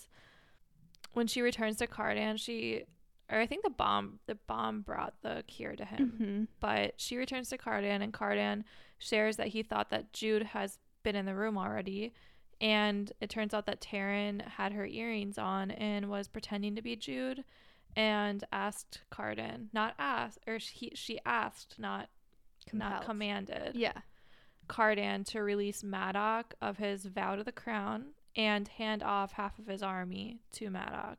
[1.14, 2.84] when she returns to Cardan, she,
[3.32, 6.14] or I think the bomb, the bomb brought the cure to him.
[6.14, 6.44] mm-hmm.
[6.60, 8.64] But she returns to Cardan, and Cardan
[8.98, 12.14] shares that he thought that Jude has been in the room already,
[12.60, 16.96] and it turns out that Taryn had her earrings on and was pretending to be
[16.96, 17.44] Jude,
[17.96, 22.10] and asked Cardan, not asked, or she she asked, not
[22.74, 23.76] not commanded.
[23.76, 23.94] yeah
[24.68, 29.68] Cardan to release Maddox of his vow to the crown and hand off half of
[29.68, 31.18] his army to Maddox.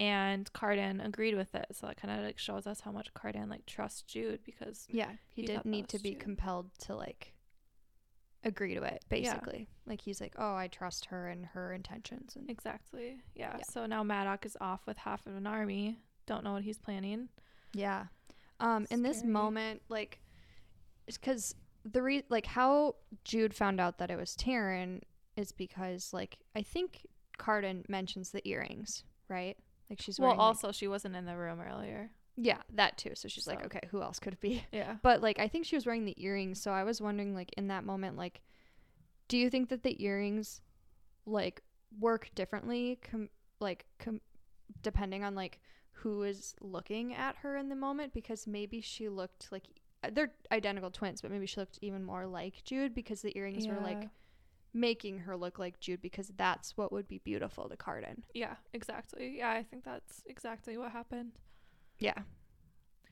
[0.00, 1.66] And Cardan agreed with it.
[1.72, 5.10] So that kind of like shows us how much Cardan like trusts Jude because yeah
[5.28, 6.20] he, He did need to be Jude.
[6.20, 7.34] compelled to like
[8.42, 9.68] agree to it basically.
[9.68, 9.90] Yeah.
[9.90, 13.18] like he's like oh I trust her and her intentions and exactly.
[13.34, 13.56] Yeah.
[13.58, 13.64] Yeah.
[13.70, 15.98] So now Maddox is off with half of an army.
[16.26, 17.28] Don't know what he's planning.
[17.74, 18.06] Yeah.
[18.58, 20.20] Um, in this moment, like,
[21.06, 25.00] because the re like how Jude found out that it was Taryn
[25.36, 27.06] is because like I think
[27.38, 29.56] Cardan mentions the earrings, right?
[29.90, 32.10] Like she's well, wearing, like- also she wasn't in the room earlier.
[32.36, 33.10] yeah, that too.
[33.14, 34.64] So she's like, okay, who else could it be?
[34.72, 34.96] Yeah.
[35.02, 37.68] But like I think she was wearing the earrings, so I was wondering like in
[37.68, 38.40] that moment, like,
[39.28, 40.60] do you think that the earrings
[41.26, 41.62] like
[41.98, 43.28] work differently, com-
[43.60, 44.20] like com-
[44.82, 45.58] depending on like
[45.92, 48.14] who is looking at her in the moment?
[48.14, 49.64] Because maybe she looked like
[50.12, 53.80] they're identical twins, but maybe she looked even more like Jude because the earrings were
[53.82, 54.08] like Yeah.
[54.72, 58.22] Making her look like Jude because that's what would be beautiful to Cardan.
[58.34, 59.36] Yeah, exactly.
[59.38, 61.32] Yeah, I think that's exactly what happened.
[61.98, 62.14] Yeah.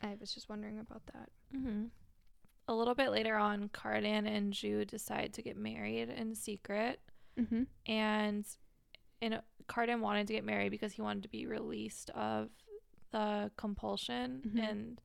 [0.03, 1.29] I was just wondering about that.
[1.57, 1.87] Mm-hmm.
[2.69, 7.01] A little bit later on, Cardan and Jude decide to get married in secret,
[7.39, 7.63] Mm-hmm.
[7.87, 8.45] and
[9.21, 12.51] in Cardan wanted to get married because he wanted to be released of
[13.11, 14.69] the compulsion, Mhm.
[14.71, 15.01] and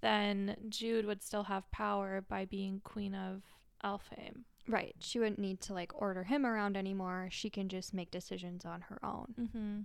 [0.00, 3.42] then Jude would still have power by being queen of
[3.84, 4.44] Elfhame.
[4.68, 4.94] Right.
[4.98, 7.28] She wouldn't need to like order him around anymore.
[7.30, 9.34] She can just make decisions on her own.
[9.38, 9.80] Mm-hmm.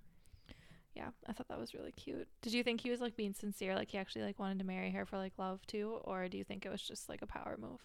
[0.95, 2.27] Yeah, I thought that was really cute.
[2.41, 4.91] Did you think he was like being sincere, like he actually like wanted to marry
[4.91, 7.57] her for like love too, or do you think it was just like a power
[7.59, 7.79] move?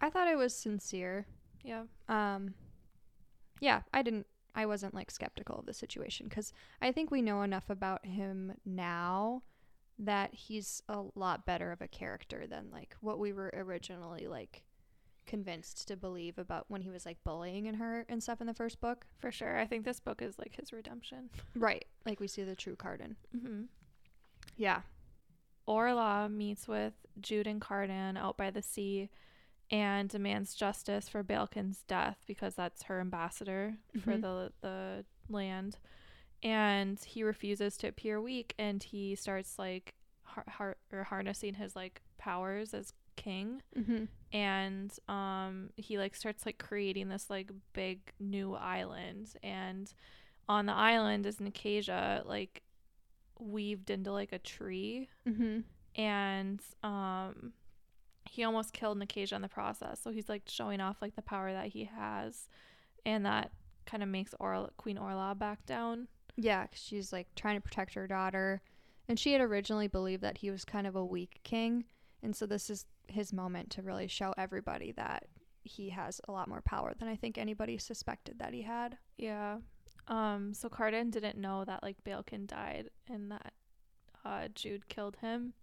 [0.00, 1.26] I thought it was sincere.
[1.62, 1.84] Yeah.
[2.08, 2.54] Um
[3.60, 7.42] yeah, I didn't I wasn't like skeptical of the situation cuz I think we know
[7.42, 9.42] enough about him now
[9.98, 14.64] that he's a lot better of a character than like what we were originally like
[15.26, 18.54] convinced to believe about when he was like bullying and her and stuff in the
[18.54, 19.06] first book.
[19.18, 19.58] For sure.
[19.58, 21.30] I think this book is like his redemption.
[21.56, 21.84] Right.
[22.04, 23.16] Like we see the true Cardan.
[23.36, 23.62] Mm-hmm.
[24.56, 24.80] Yeah.
[25.66, 29.08] Orlagh meets with Jude and Cardan out by the sea
[29.70, 34.20] and demands justice for Balekin's death because that's her ambassador for Mhm.
[34.20, 35.78] the the land.
[36.42, 41.74] And he refuses to appear weak and he starts like har- har- or harnessing his
[41.74, 44.08] like powers as king Mhm.
[44.32, 49.92] and um he like starts like creating this like big new island and
[50.48, 52.62] on the island is Nicasia like
[53.38, 55.64] weaved into like a tree Mhm.
[55.96, 57.52] and um
[58.30, 61.52] he almost killed Nicasia in the process so he's like showing off like the power
[61.52, 62.48] that he has
[63.06, 63.52] and that
[63.86, 67.94] kind of makes Orlagh, Queen Orlagh back down Yeah, 'cause she's like trying to protect
[67.94, 68.60] her daughter.
[69.06, 71.84] And she had originally believed that he was kind of a weak king.
[72.22, 75.26] And so this is his moment to really show everybody that
[75.62, 78.98] he has a lot more power than I think anybody suspected that he had.
[79.16, 79.58] yeah
[80.08, 83.52] um so Cardan didn't know that like Balekin died and that
[84.24, 85.54] uh Jude killed him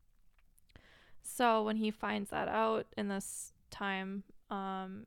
[1.21, 5.05] so when he finds that out in this time um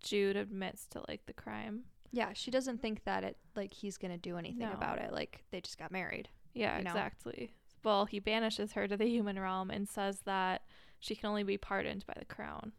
[0.00, 4.18] Jude admits to like the crime Yeah, she doesn't think that it like he's gonna
[4.18, 4.72] do anything No.
[4.74, 5.12] about it.
[5.12, 6.28] Like they just got married.
[6.52, 6.90] Yeah, you know?
[6.90, 7.50] exactly.
[7.82, 10.62] Well, he banishes her to the human realm and says that
[11.04, 12.72] she can only be pardoned by the crown.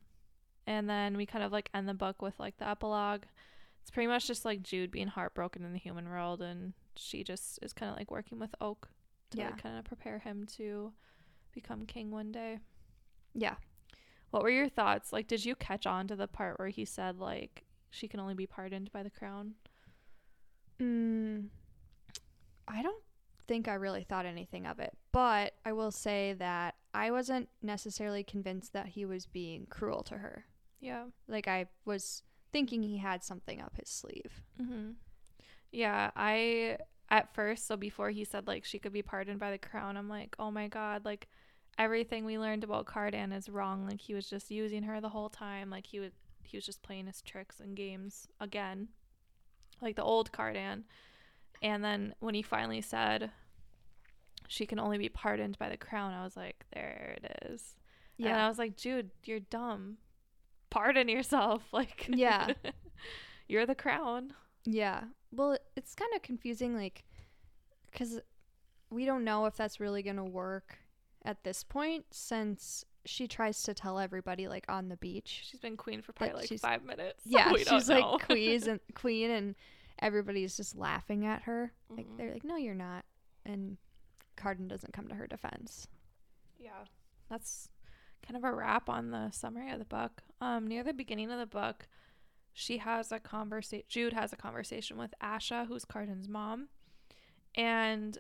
[0.66, 3.22] And then we kind of like end the book with like the epilogue.
[3.84, 7.60] It's pretty much just like Jude being heartbroken in the human world and she just
[7.62, 8.90] is kind of like working with Oak
[9.30, 9.46] to Yeah.
[9.52, 10.92] like kind of prepare him to
[11.54, 12.58] become king one day.
[13.36, 13.58] Yeah.
[14.32, 15.14] What were your thoughts?
[15.14, 18.34] Like did you catch on to the part where he said like she can only
[18.34, 19.54] be pardoned by the crown?
[20.82, 21.50] Mm,
[22.68, 23.04] I don't
[23.48, 28.24] think I really thought anything of it, but I will say that I wasn't necessarily
[28.24, 30.46] convinced that he was being cruel to her.
[30.80, 31.06] Yeah.
[31.28, 34.42] Like I was thinking he had something up his sleeve.
[34.62, 34.92] Mm-hmm.
[35.74, 36.78] Yeah, I
[37.10, 40.08] at first, so before he said like she could be pardoned by the crown, I'm
[40.08, 41.28] like, oh my god, like
[41.78, 43.86] everything we learned about Cardan is wrong.
[43.86, 45.70] Like he was just using her the whole time.
[45.70, 46.12] Like he was
[46.44, 48.88] he was just playing his tricks and games again,
[49.82, 50.86] like the old Cardan.
[51.62, 53.32] And then when he finally said
[54.48, 57.76] she can only be pardoned by the crown, I was like, there it is.
[58.20, 59.98] And I was like, Jude, you're dumb.
[60.70, 61.64] Pardon yourself.
[61.74, 62.54] Like, Yeah.
[63.48, 64.34] you're the crown.
[64.66, 65.04] Yeah.
[65.32, 67.04] Well, it's kind of confusing, like,
[67.92, 68.20] because
[68.90, 70.78] we don't know if that's really going to work
[71.24, 75.42] at this point since she tries to tell everybody, like, on the beach.
[75.44, 77.22] She's been queen for probably like five minutes.
[77.26, 78.18] Yeah, we she's like know.
[78.24, 79.56] queen and queen, and
[80.00, 81.72] everybody's just laughing at her.
[81.90, 82.18] Like Mhm.
[82.18, 83.06] they're like, "No, you're not,"
[83.46, 83.78] and
[84.36, 85.88] Cardan doesn't come to her defense.
[86.60, 86.86] yeah,
[87.30, 87.70] that's
[88.26, 90.24] kind of a wrap on the summary of the book.
[90.42, 91.88] Um, near the beginning of the book,
[92.54, 93.86] she has a conversation.
[93.88, 96.70] Jude has a conversation with Asha, who's Cardan's mom,
[97.54, 98.18] and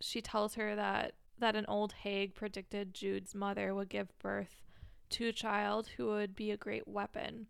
[0.00, 4.62] she tells her that that an old hag predicted Jude's mother would give birth
[5.10, 7.46] to a child who would be a great weapon.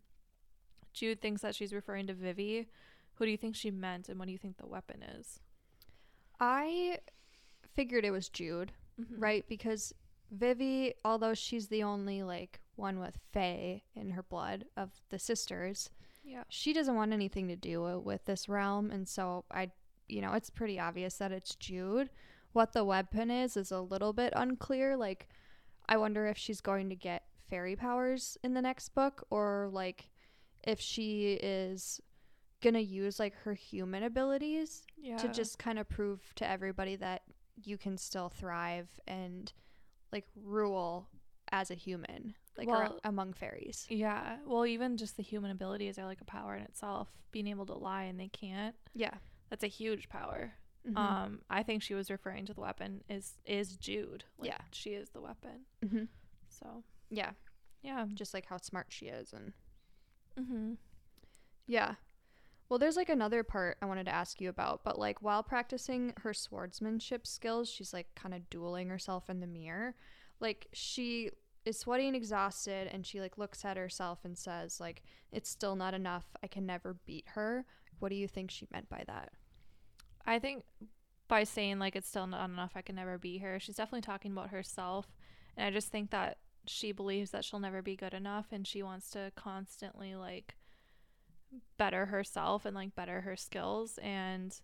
[0.93, 2.69] Jude thinks that she's referring to Vivi.
[3.15, 5.41] Who do you think she meant, and what do you think the weapon is?
[6.41, 6.99] I
[7.75, 9.21] figured it was Jude, Mm-hmm.
[9.23, 9.45] right?
[9.49, 9.95] Because
[10.31, 15.91] Vivi, although she's the only like one with Fae in her blood of the sisters,
[16.25, 16.45] Yeah.
[16.49, 19.71] she doesn't want anything to do with this realm, and so I,
[20.09, 22.11] you know, it's pretty obvious that it's Jude.
[22.53, 24.95] What the weapon is is a little bit unclear.
[24.97, 25.29] Like,
[25.89, 30.11] I wonder if she's going to get fairy powers in the next book, or like
[30.65, 32.01] if she is
[32.63, 35.17] gonna use like her human abilities Yeah.
[35.17, 37.23] to just kind of prove to everybody that
[37.57, 39.53] you can still thrive and
[40.13, 41.09] like rule
[41.51, 43.87] as a human, like Well- among fairies.
[43.91, 44.39] Yeah.
[44.45, 47.09] Well, even just the human abilities are like a power in itself.
[47.31, 48.77] Being able to lie and they can't.
[48.95, 49.15] Yeah.
[49.51, 50.55] That's a huge power.
[50.87, 50.97] Mhm.
[50.97, 54.25] Um, I think she was referring to the weapon is is Jude.
[54.39, 54.59] Like, Yeah.
[54.73, 55.67] She is the weapon.
[55.83, 56.09] Mhm.
[56.49, 57.33] So Yeah.
[57.83, 58.07] yeah.
[58.15, 59.53] Just like how smart she is and
[60.37, 60.75] Mm-hmm.
[61.67, 61.97] Yeah.
[62.73, 66.15] Well, there's like another part I wanted to ask you about, but like while practicing
[66.23, 69.95] her swordsmanship skills, she's like kind of dueling herself in the mirror.
[70.41, 71.29] Like she
[71.67, 75.03] is sweaty and exhausted and she like looks at herself and says like
[75.33, 76.25] it's still not enough.
[76.43, 77.67] I can never beat her.
[77.99, 79.33] What do you think she meant by that?
[80.25, 80.65] I think
[81.29, 83.61] by saying like it's still not enough, I can never be her.
[83.61, 85.09] She's definitely talking about herself,
[85.59, 88.83] and I just think that she believes that she'll never be good enough, and she
[88.83, 90.55] wants to constantly like
[91.79, 93.99] better herself and like better her skills.
[94.03, 94.55] And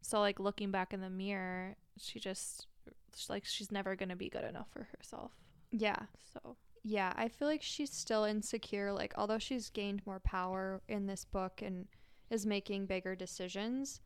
[0.00, 2.66] so like looking back in the mirror, she just
[3.14, 5.32] she's like she's never gonna be good enough for herself.
[5.70, 5.98] Yeah.
[6.32, 8.92] So Yeah, I feel like she's still insecure.
[8.92, 11.86] Like, although she's gained more power in this book and
[12.30, 14.00] is making bigger decisions,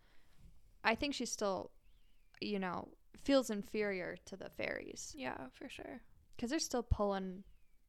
[0.85, 1.71] I think she still,
[2.41, 2.89] you know,
[3.25, 6.01] feels inferior to the fairies yeah, for sure.
[6.37, 7.43] because they're still pulling,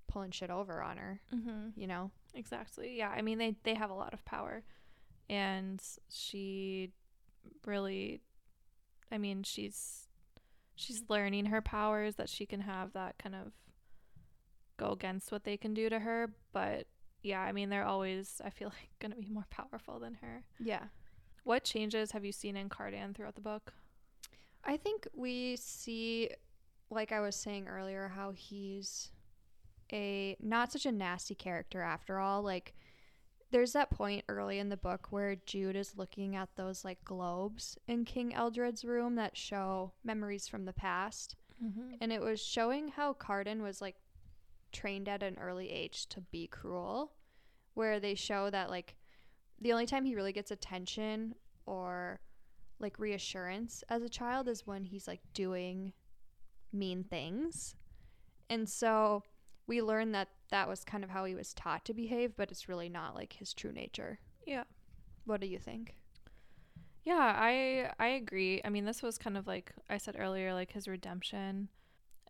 [0.07, 1.21] pulling shit over on her.
[1.35, 1.79] Mm-hmm.
[1.79, 2.11] You know.
[2.37, 2.97] Exactly.
[2.97, 3.09] Yeah.
[3.09, 4.63] I mean, they they have a lot of power,
[5.29, 6.91] and she
[7.65, 8.21] really,
[9.11, 10.07] I mean, she's
[10.75, 13.51] she's learning her powers that she can have that kind of
[14.77, 16.29] go against what they can do to her.
[16.53, 16.85] But
[17.23, 20.43] yeah, I mean, they're always I feel like gonna be more powerful than her.
[20.59, 20.83] Yeah.
[21.43, 23.73] What changes have you seen in Cardan throughout the book?
[24.63, 26.29] I think we see,
[26.89, 29.11] like I was saying earlier, how he's
[29.91, 32.41] a not such a nasty character after all.
[32.41, 32.73] Like,
[33.51, 37.77] there's that point early in the book where Jude is looking at those like globes
[37.87, 41.95] in King Eldred's room that show memories from the past, Mm-hmm.
[42.01, 43.95] and it was showing how Cardan was like
[44.71, 47.13] trained at an early age to be cruel,
[47.73, 48.95] where they show that like
[49.59, 51.33] the only time he really gets attention
[51.65, 52.19] or
[52.79, 55.93] like reassurance as a child is when he's like doing
[56.71, 57.75] mean things.
[58.51, 59.23] And so
[59.67, 62.69] we learn that that was kind of how he was taught to behave, but it's
[62.69, 64.19] really not like his true nature.
[64.45, 64.63] Yeah.
[65.25, 65.95] What do you think?
[67.03, 68.61] Yeah, I I agree.
[68.65, 71.69] I mean, this was kind of like I said earlier, like his redemption.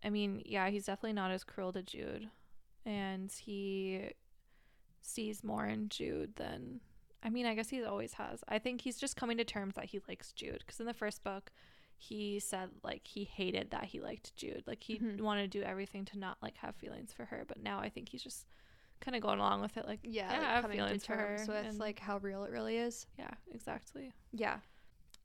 [0.04, 2.30] I mean, yeah, he's definitely not as cruel to Jude,
[2.86, 4.12] and he
[5.02, 6.82] sees more in Jude than.
[7.24, 8.44] I mean, I guess he always has.
[8.48, 11.24] I think he's just coming to terms that he likes Jude because in the first
[11.24, 11.52] book,
[11.98, 14.64] he said like he hated that he liked Jude.
[14.68, 15.22] Like he Mhm.
[15.22, 17.44] wanted to do everything to not like have feelings for her.
[17.48, 18.46] But now I think he's just
[19.00, 19.86] kind of going along with it.
[19.88, 22.18] Like Yeah, Yeah, I have coming feelings to for her, terms with and- like how
[22.18, 23.08] real it really is.
[23.18, 24.14] yeah, exactly.
[24.32, 24.60] Yeah.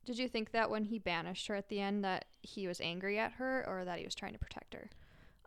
[0.05, 3.17] Did you think that when he banished her at the end that he was angry
[3.19, 4.89] at her or that he was trying to protect her?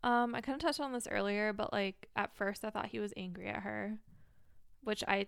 [0.02, 3.00] Um, I kind of touched on this earlier, but like at first I thought he
[3.00, 3.98] was angry at her,
[4.82, 5.26] which I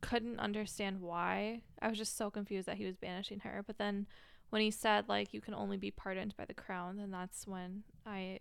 [0.00, 1.62] couldn't understand why.
[1.82, 3.62] I was just so confused that he was banishing her.
[3.66, 4.06] But then
[4.50, 7.82] when he said like you can only be pardoned by the crown, then that's when
[8.06, 8.40] I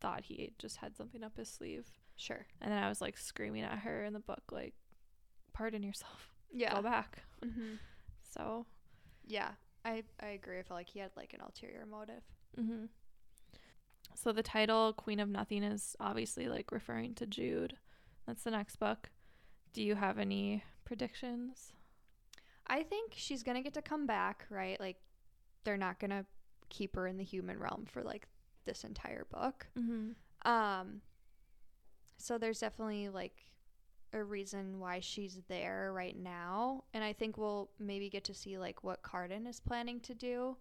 [0.00, 1.86] thought he just had something up his sleeve.
[2.16, 2.46] Sure.
[2.60, 4.74] And then I was like screaming at her in the book like
[5.52, 6.30] pardon yourself.
[6.52, 6.74] Yeah.
[6.74, 7.22] Go back.
[7.44, 7.74] Mm-hmm.
[8.22, 8.66] So,
[9.26, 9.50] Yeah.
[9.84, 10.58] I, I agree.
[10.58, 12.22] I felt like he had like an ulterior motive.
[12.58, 12.88] mhm.
[14.14, 17.76] So the title Queen of Nothing is obviously like referring to Jude.
[18.26, 19.10] That's the next book.
[19.72, 21.72] Do you have any predictions?
[22.66, 24.80] I think she's gonna get to come back, right?
[24.80, 24.96] Like
[25.66, 26.24] they're not gonna
[26.70, 28.26] keep her in the human realm for like
[28.64, 29.66] this entire book.
[29.78, 30.50] Mm-hmm.
[30.50, 31.02] Um
[32.16, 33.42] so there's definitely like
[34.12, 36.84] a reason why she's there right now.
[36.94, 40.56] And I think we'll maybe get to see like what Cardan is planning to do.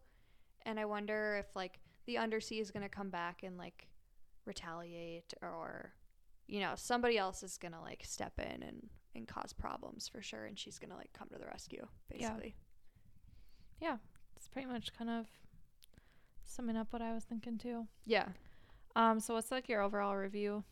[0.64, 3.88] And I wonder if like the undersea is gonna come back and like
[4.46, 5.94] retaliate or
[6.48, 10.46] you know, somebody else is gonna like step in and, and cause problems for sure
[10.46, 12.56] and she's gonna like come to the rescue, basically.
[13.80, 13.94] Yeah.
[13.94, 14.15] basically.
[14.36, 15.28] It's pretty much kind of
[16.44, 17.88] summing up what I was thinking too.
[18.06, 18.28] Yeah.
[18.96, 20.64] Um, so what's like your overall review?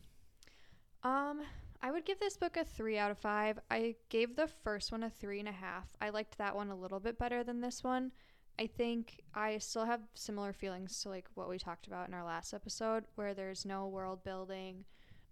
[1.02, 1.42] Um,
[1.82, 3.58] I would give this book a three out of five.
[3.70, 5.94] I gave the first one a three and a half.
[6.00, 8.12] I liked that one a little bit better than this one.
[8.58, 12.24] I think I still have similar feelings to like what we talked about in our
[12.24, 14.84] last episode, where there's no world building,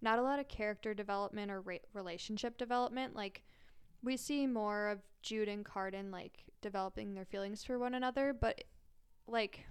[0.03, 3.14] not a lot of character development or ra- relationship development.
[3.14, 3.43] Like
[4.03, 8.64] we see more of Jude and Cardan like developing their feelings for one another, but
[9.26, 9.64] like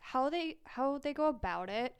[0.00, 1.94] how they how they go about it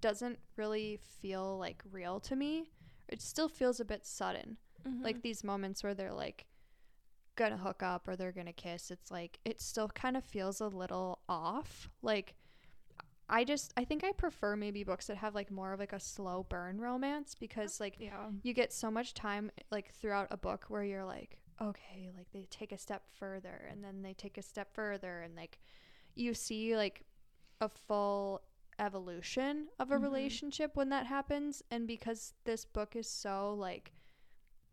[0.00, 2.70] doesn't really feel like real to me.
[3.08, 4.56] It still feels a bit sudden.
[4.86, 5.02] Mm-hmm.
[5.02, 6.46] Like these moments where they're like
[7.36, 10.68] gonna hook up or they're gonna kiss, it's like it still kind of feels a
[10.68, 11.88] little off.
[12.02, 12.34] Like
[13.28, 16.00] I just I think I prefer maybe books that have like more of like a
[16.00, 18.28] slow burn romance because like Yeah.
[18.42, 22.46] you get so much time like throughout a book where you're like okay like they
[22.50, 25.58] take a step further and then they take a step further and like
[26.14, 27.04] you see like
[27.60, 28.40] a full
[28.78, 30.02] evolution of a Mhm.
[30.02, 33.92] relationship when that happens and because this book is so like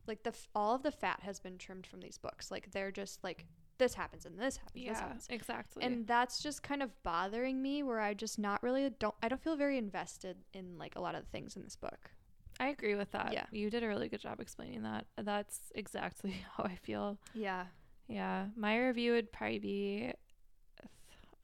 [0.08, 2.91] like the f- all of the fat has been trimmed from these books like they're
[2.91, 3.47] just like
[3.78, 5.84] this happens and this happens this Yeah, happens exactly.
[5.84, 9.42] and that's just kind of bothering me where i just not really don't i don't
[9.42, 12.12] feel very invested in like a lot of the things in this book
[12.58, 13.34] I agree with that.
[13.34, 13.48] Yeah.
[13.52, 15.08] You did a really good job explaining that.
[15.22, 17.18] That's exactly how I feel.
[17.34, 17.66] yeah
[18.08, 18.46] Yeah.
[18.56, 20.14] My review would probably be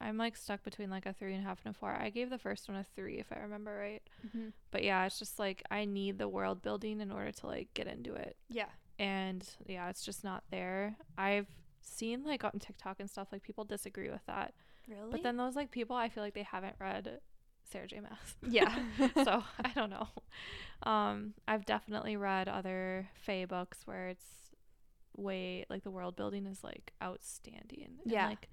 [0.00, 1.90] I'm like stuck between like a three and a half and a four.
[1.90, 4.02] I gave the first one a three if I remember right.
[4.26, 4.48] mm-hmm.
[4.70, 7.86] But yeah, it's just like I need the world building in order to like get
[7.86, 8.36] into it.
[8.48, 10.96] yeah And yeah, it's just not there.
[11.18, 11.46] I've
[11.82, 14.54] seen like on TikTok and stuff like people disagree with that.
[14.88, 17.20] really But then those like people I feel like they haven't read
[17.70, 18.00] Sarah J.
[18.00, 18.36] Maas.
[18.48, 18.74] yeah
[19.24, 20.08] so I don't know.
[20.82, 24.24] Um, I've definitely read other Fae books where it's
[25.16, 27.98] way like the world building is like outstanding.
[28.04, 28.28] And, Yeah.
[28.28, 28.48] like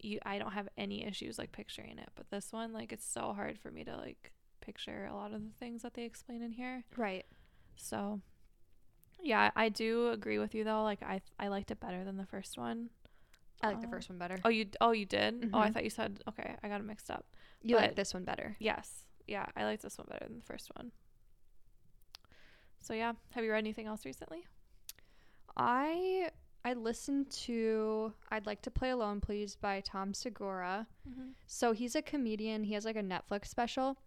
[0.00, 3.32] you, I don't have any issues like picturing it, but this one like it's so
[3.32, 6.52] hard for me to like picture a lot of the things that they explain in
[6.52, 6.84] here.
[6.96, 7.24] right
[7.76, 8.20] So
[9.22, 10.82] yeah, I do agree with you though.
[10.82, 12.90] Like I I liked it better than the first one.
[13.62, 15.50] i like the Uh, first one better Oh, you oh you did?
[15.54, 15.72] Oh, I Mhm.
[15.72, 16.56] thought you said okay.
[16.62, 17.24] I got it mixed up.
[17.62, 19.06] you like this one better Yes.
[19.26, 20.92] Yeah, I liked this one better than the first one.
[22.80, 24.44] So yeah, have you read anything else recently?
[25.56, 26.28] i
[26.64, 31.28] i listened to i'd like to play alone please by tom segura Mm-hmm.
[31.46, 33.98] so he's a comedian he has like a netflix special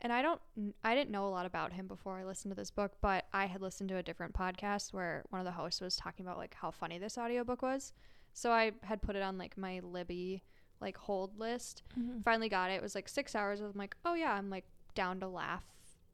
[0.00, 0.40] and i don't
[0.84, 3.46] i didn't know a lot about him before i listened to this book but i
[3.46, 6.54] had listened to a different podcast where one of the hosts was talking about like
[6.54, 7.92] how funny this audiobook was.
[8.32, 10.42] So i had put it on like my libby
[10.80, 11.82] like hold list.
[11.98, 12.20] Mm-hmm.
[12.20, 12.74] finally got it.
[12.74, 15.64] It was like six hours i'm like oh yeah i'm like down to laugh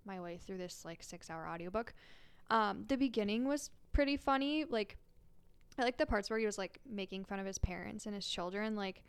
[0.05, 1.95] my way through this like six hour audiobook.
[2.51, 4.65] Um the beginning was pretty funny.
[4.65, 4.97] Like
[5.79, 8.27] i like the parts where he was like making fun of his parents and his
[8.27, 8.77] children.
[8.77, 9.03] Like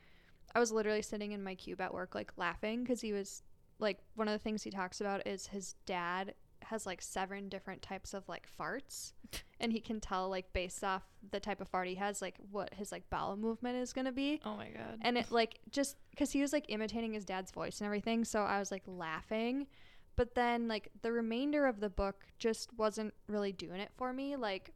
[0.56, 3.44] i was literally sitting in my cube at work like laughing because he was
[3.80, 7.82] like one of the things he talks about is his dad has like seven different
[7.82, 9.14] types of like farts.
[9.60, 12.74] And he can tell like based off the type of fart he has like what
[12.74, 14.42] his like bowel movement is going to be.
[14.46, 15.00] Oh my god.
[15.02, 18.42] and it like just because he was like imitating his dad's voice and everything so
[18.42, 19.68] i was like laughing.
[20.18, 24.36] But then like the remainder of the book just wasn't really doing it for me.
[24.36, 24.74] Like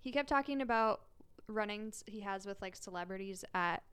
[0.00, 1.02] he kept talking about
[1.46, 3.84] run-ins he has with like celebrities at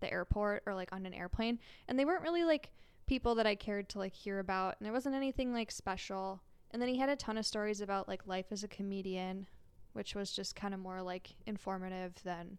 [0.00, 2.70] the airport or like on an airplane and they weren't really like
[3.10, 6.40] people that i cared to like hear about and it wasn't anything like special
[6.70, 9.46] and then he had a ton of stories about like life as a comedian
[9.94, 12.56] which was just kind of more like informative than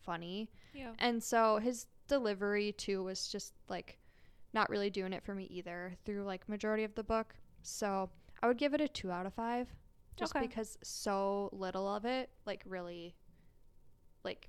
[0.00, 0.92] funny yeah.
[0.98, 3.98] and so his delivery too was just like
[4.54, 7.34] not really doing it for me either through like majority of the book.
[7.62, 8.08] So
[8.42, 9.66] I would give it a two out of five
[10.16, 10.46] just Okay.
[10.46, 13.16] because so little of it like really
[14.22, 14.48] like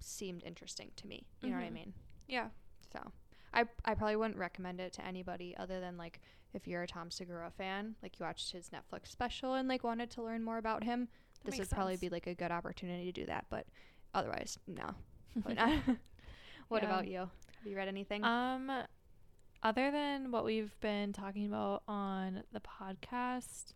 [0.00, 1.24] seemed interesting to me.
[1.40, 1.72] You know what I Mhm.
[1.72, 1.94] mean?
[2.26, 2.48] Yeah.
[2.92, 3.12] So
[3.54, 6.20] I I probably wouldn't recommend it to anybody other than like
[6.52, 10.10] if you're a Tom Segura fan, like you watched his Netflix special and like wanted
[10.12, 11.08] to learn more about him,
[11.44, 13.46] That this would probably be like a good opportunity to do that.
[13.50, 13.66] But
[14.14, 14.94] otherwise, no.
[15.54, 15.68] Not.
[16.68, 16.88] what Yeah.
[16.88, 17.18] about you?
[17.18, 18.22] Have you read anything?
[18.24, 18.70] Um,
[19.62, 23.72] other than what we've been talking about on the podcast,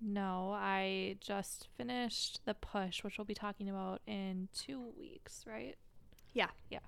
[0.00, 5.76] no, I just finished The Push, which we'll be talking about in two weeks, right?
[6.32, 6.48] Yeah.
[6.70, 6.78] Yeah.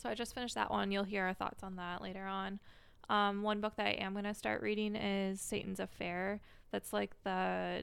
[0.00, 0.90] So I just finished that one.
[0.90, 2.58] You'll hear our thoughts on that later on.
[3.10, 6.40] Um, one book that I am going to start reading is Satan's Affair.
[6.70, 7.82] That's like the,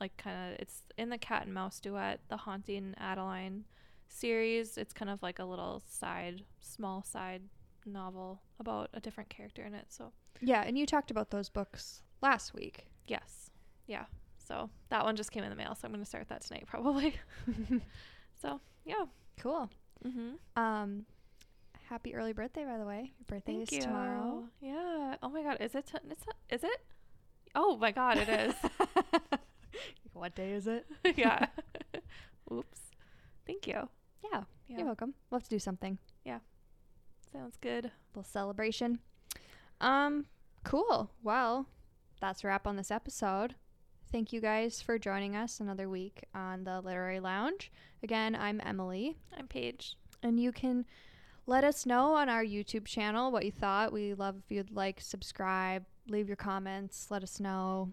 [0.00, 3.64] like, kind of, it's in the Cat and Mouse duet, the Haunting Adeline
[4.08, 4.78] series.
[4.78, 7.42] It's kind of like a little side, small side
[7.84, 9.86] novel about a different character in it.
[9.88, 12.86] So, yeah, and you talked about those books last week.
[13.06, 13.50] yes.
[13.86, 14.04] Yeah.
[14.38, 15.74] So that one just came in the mail.
[15.74, 17.14] So I'm going to start that tonight probably.
[18.40, 19.04] so, yeah.
[19.38, 19.68] cool.
[20.06, 20.60] Mm-hmm.
[20.62, 21.04] Um,
[21.88, 23.12] happy early birthday, by the way.
[23.18, 23.82] Your birthday Thank is you.
[23.82, 24.44] tomorrow.
[24.60, 25.16] Yeah.
[25.22, 25.58] Oh my God.
[25.60, 25.86] Is it?
[25.86, 26.80] T- it's is it?
[27.54, 28.16] Oh my God.
[28.18, 28.54] It is.
[30.12, 30.86] what day is it?
[31.16, 31.46] yeah.
[32.52, 32.80] Oops.
[33.46, 33.88] Thank you.
[34.32, 34.76] Yeah, Yeah.
[34.78, 35.14] you're welcome.
[35.30, 35.98] We'll have to do something.
[36.24, 36.38] Yeah.
[37.32, 37.90] Sounds good.
[38.14, 38.98] little celebration.
[39.80, 40.26] Um,
[40.64, 41.10] cool.
[41.22, 41.66] Well,
[42.20, 43.54] that's a wrap on this episode.
[44.12, 47.70] Thank you guys for joining us another week on the Literary Lounge.
[48.02, 49.96] Again, I'm Emily, I'm Paige.
[50.20, 50.84] and you can
[51.46, 53.92] let us know on our YouTube channel what you thought.
[53.92, 57.92] We love if you'd like, subscribe, leave your comments, let us know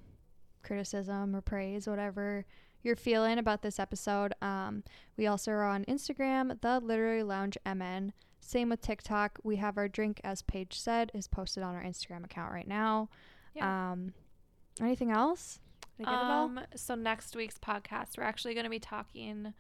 [0.64, 2.46] criticism or praise, whatever
[2.82, 4.34] you're feeling about this episode.
[4.42, 4.84] Um,
[5.18, 8.12] we also are on Instagram, the Literary Lounge MN.
[8.40, 9.38] Same with TikTok.
[9.44, 13.10] We have our drink, as Paige said, is posted on our Instagram account right now.
[13.54, 13.92] Yeah.
[13.92, 14.14] Um,
[14.82, 15.60] anything else?
[15.98, 16.20] Did I get?
[16.22, 19.54] Um, so next week's podcast, we're actually going to be talking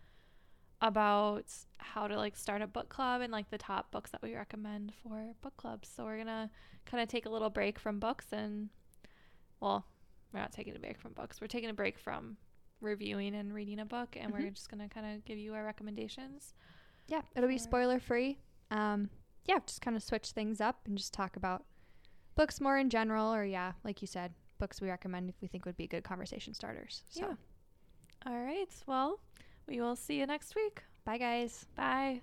[0.81, 1.45] about
[1.79, 4.93] how to like start a book club and like the top books that we recommend
[5.01, 5.89] for book clubs.
[5.95, 6.51] So we're gonna
[6.85, 8.69] kind of take a little break from books and,
[9.59, 9.87] well,
[10.31, 11.41] we're not taking a break from books.
[11.41, 12.37] We're taking a break from
[12.79, 14.53] reviewing and reading a book, and we're Mhm.
[14.53, 16.53] just gonna kind of give you our recommendations.
[17.07, 18.37] Yeah, it'll be spoiler free.
[18.69, 19.09] Um,
[19.45, 21.65] yeah, just kind of switch things up and just talk about
[22.35, 25.65] books more in general, or yeah, like you said, books we recommend if we think
[25.65, 27.03] would be good conversation starters.
[27.09, 27.33] So, Yeah.
[28.25, 28.69] All right.
[28.85, 29.19] Well,
[29.67, 30.83] we will see you next week.
[31.05, 31.65] bye guys.
[31.75, 32.21] Bye.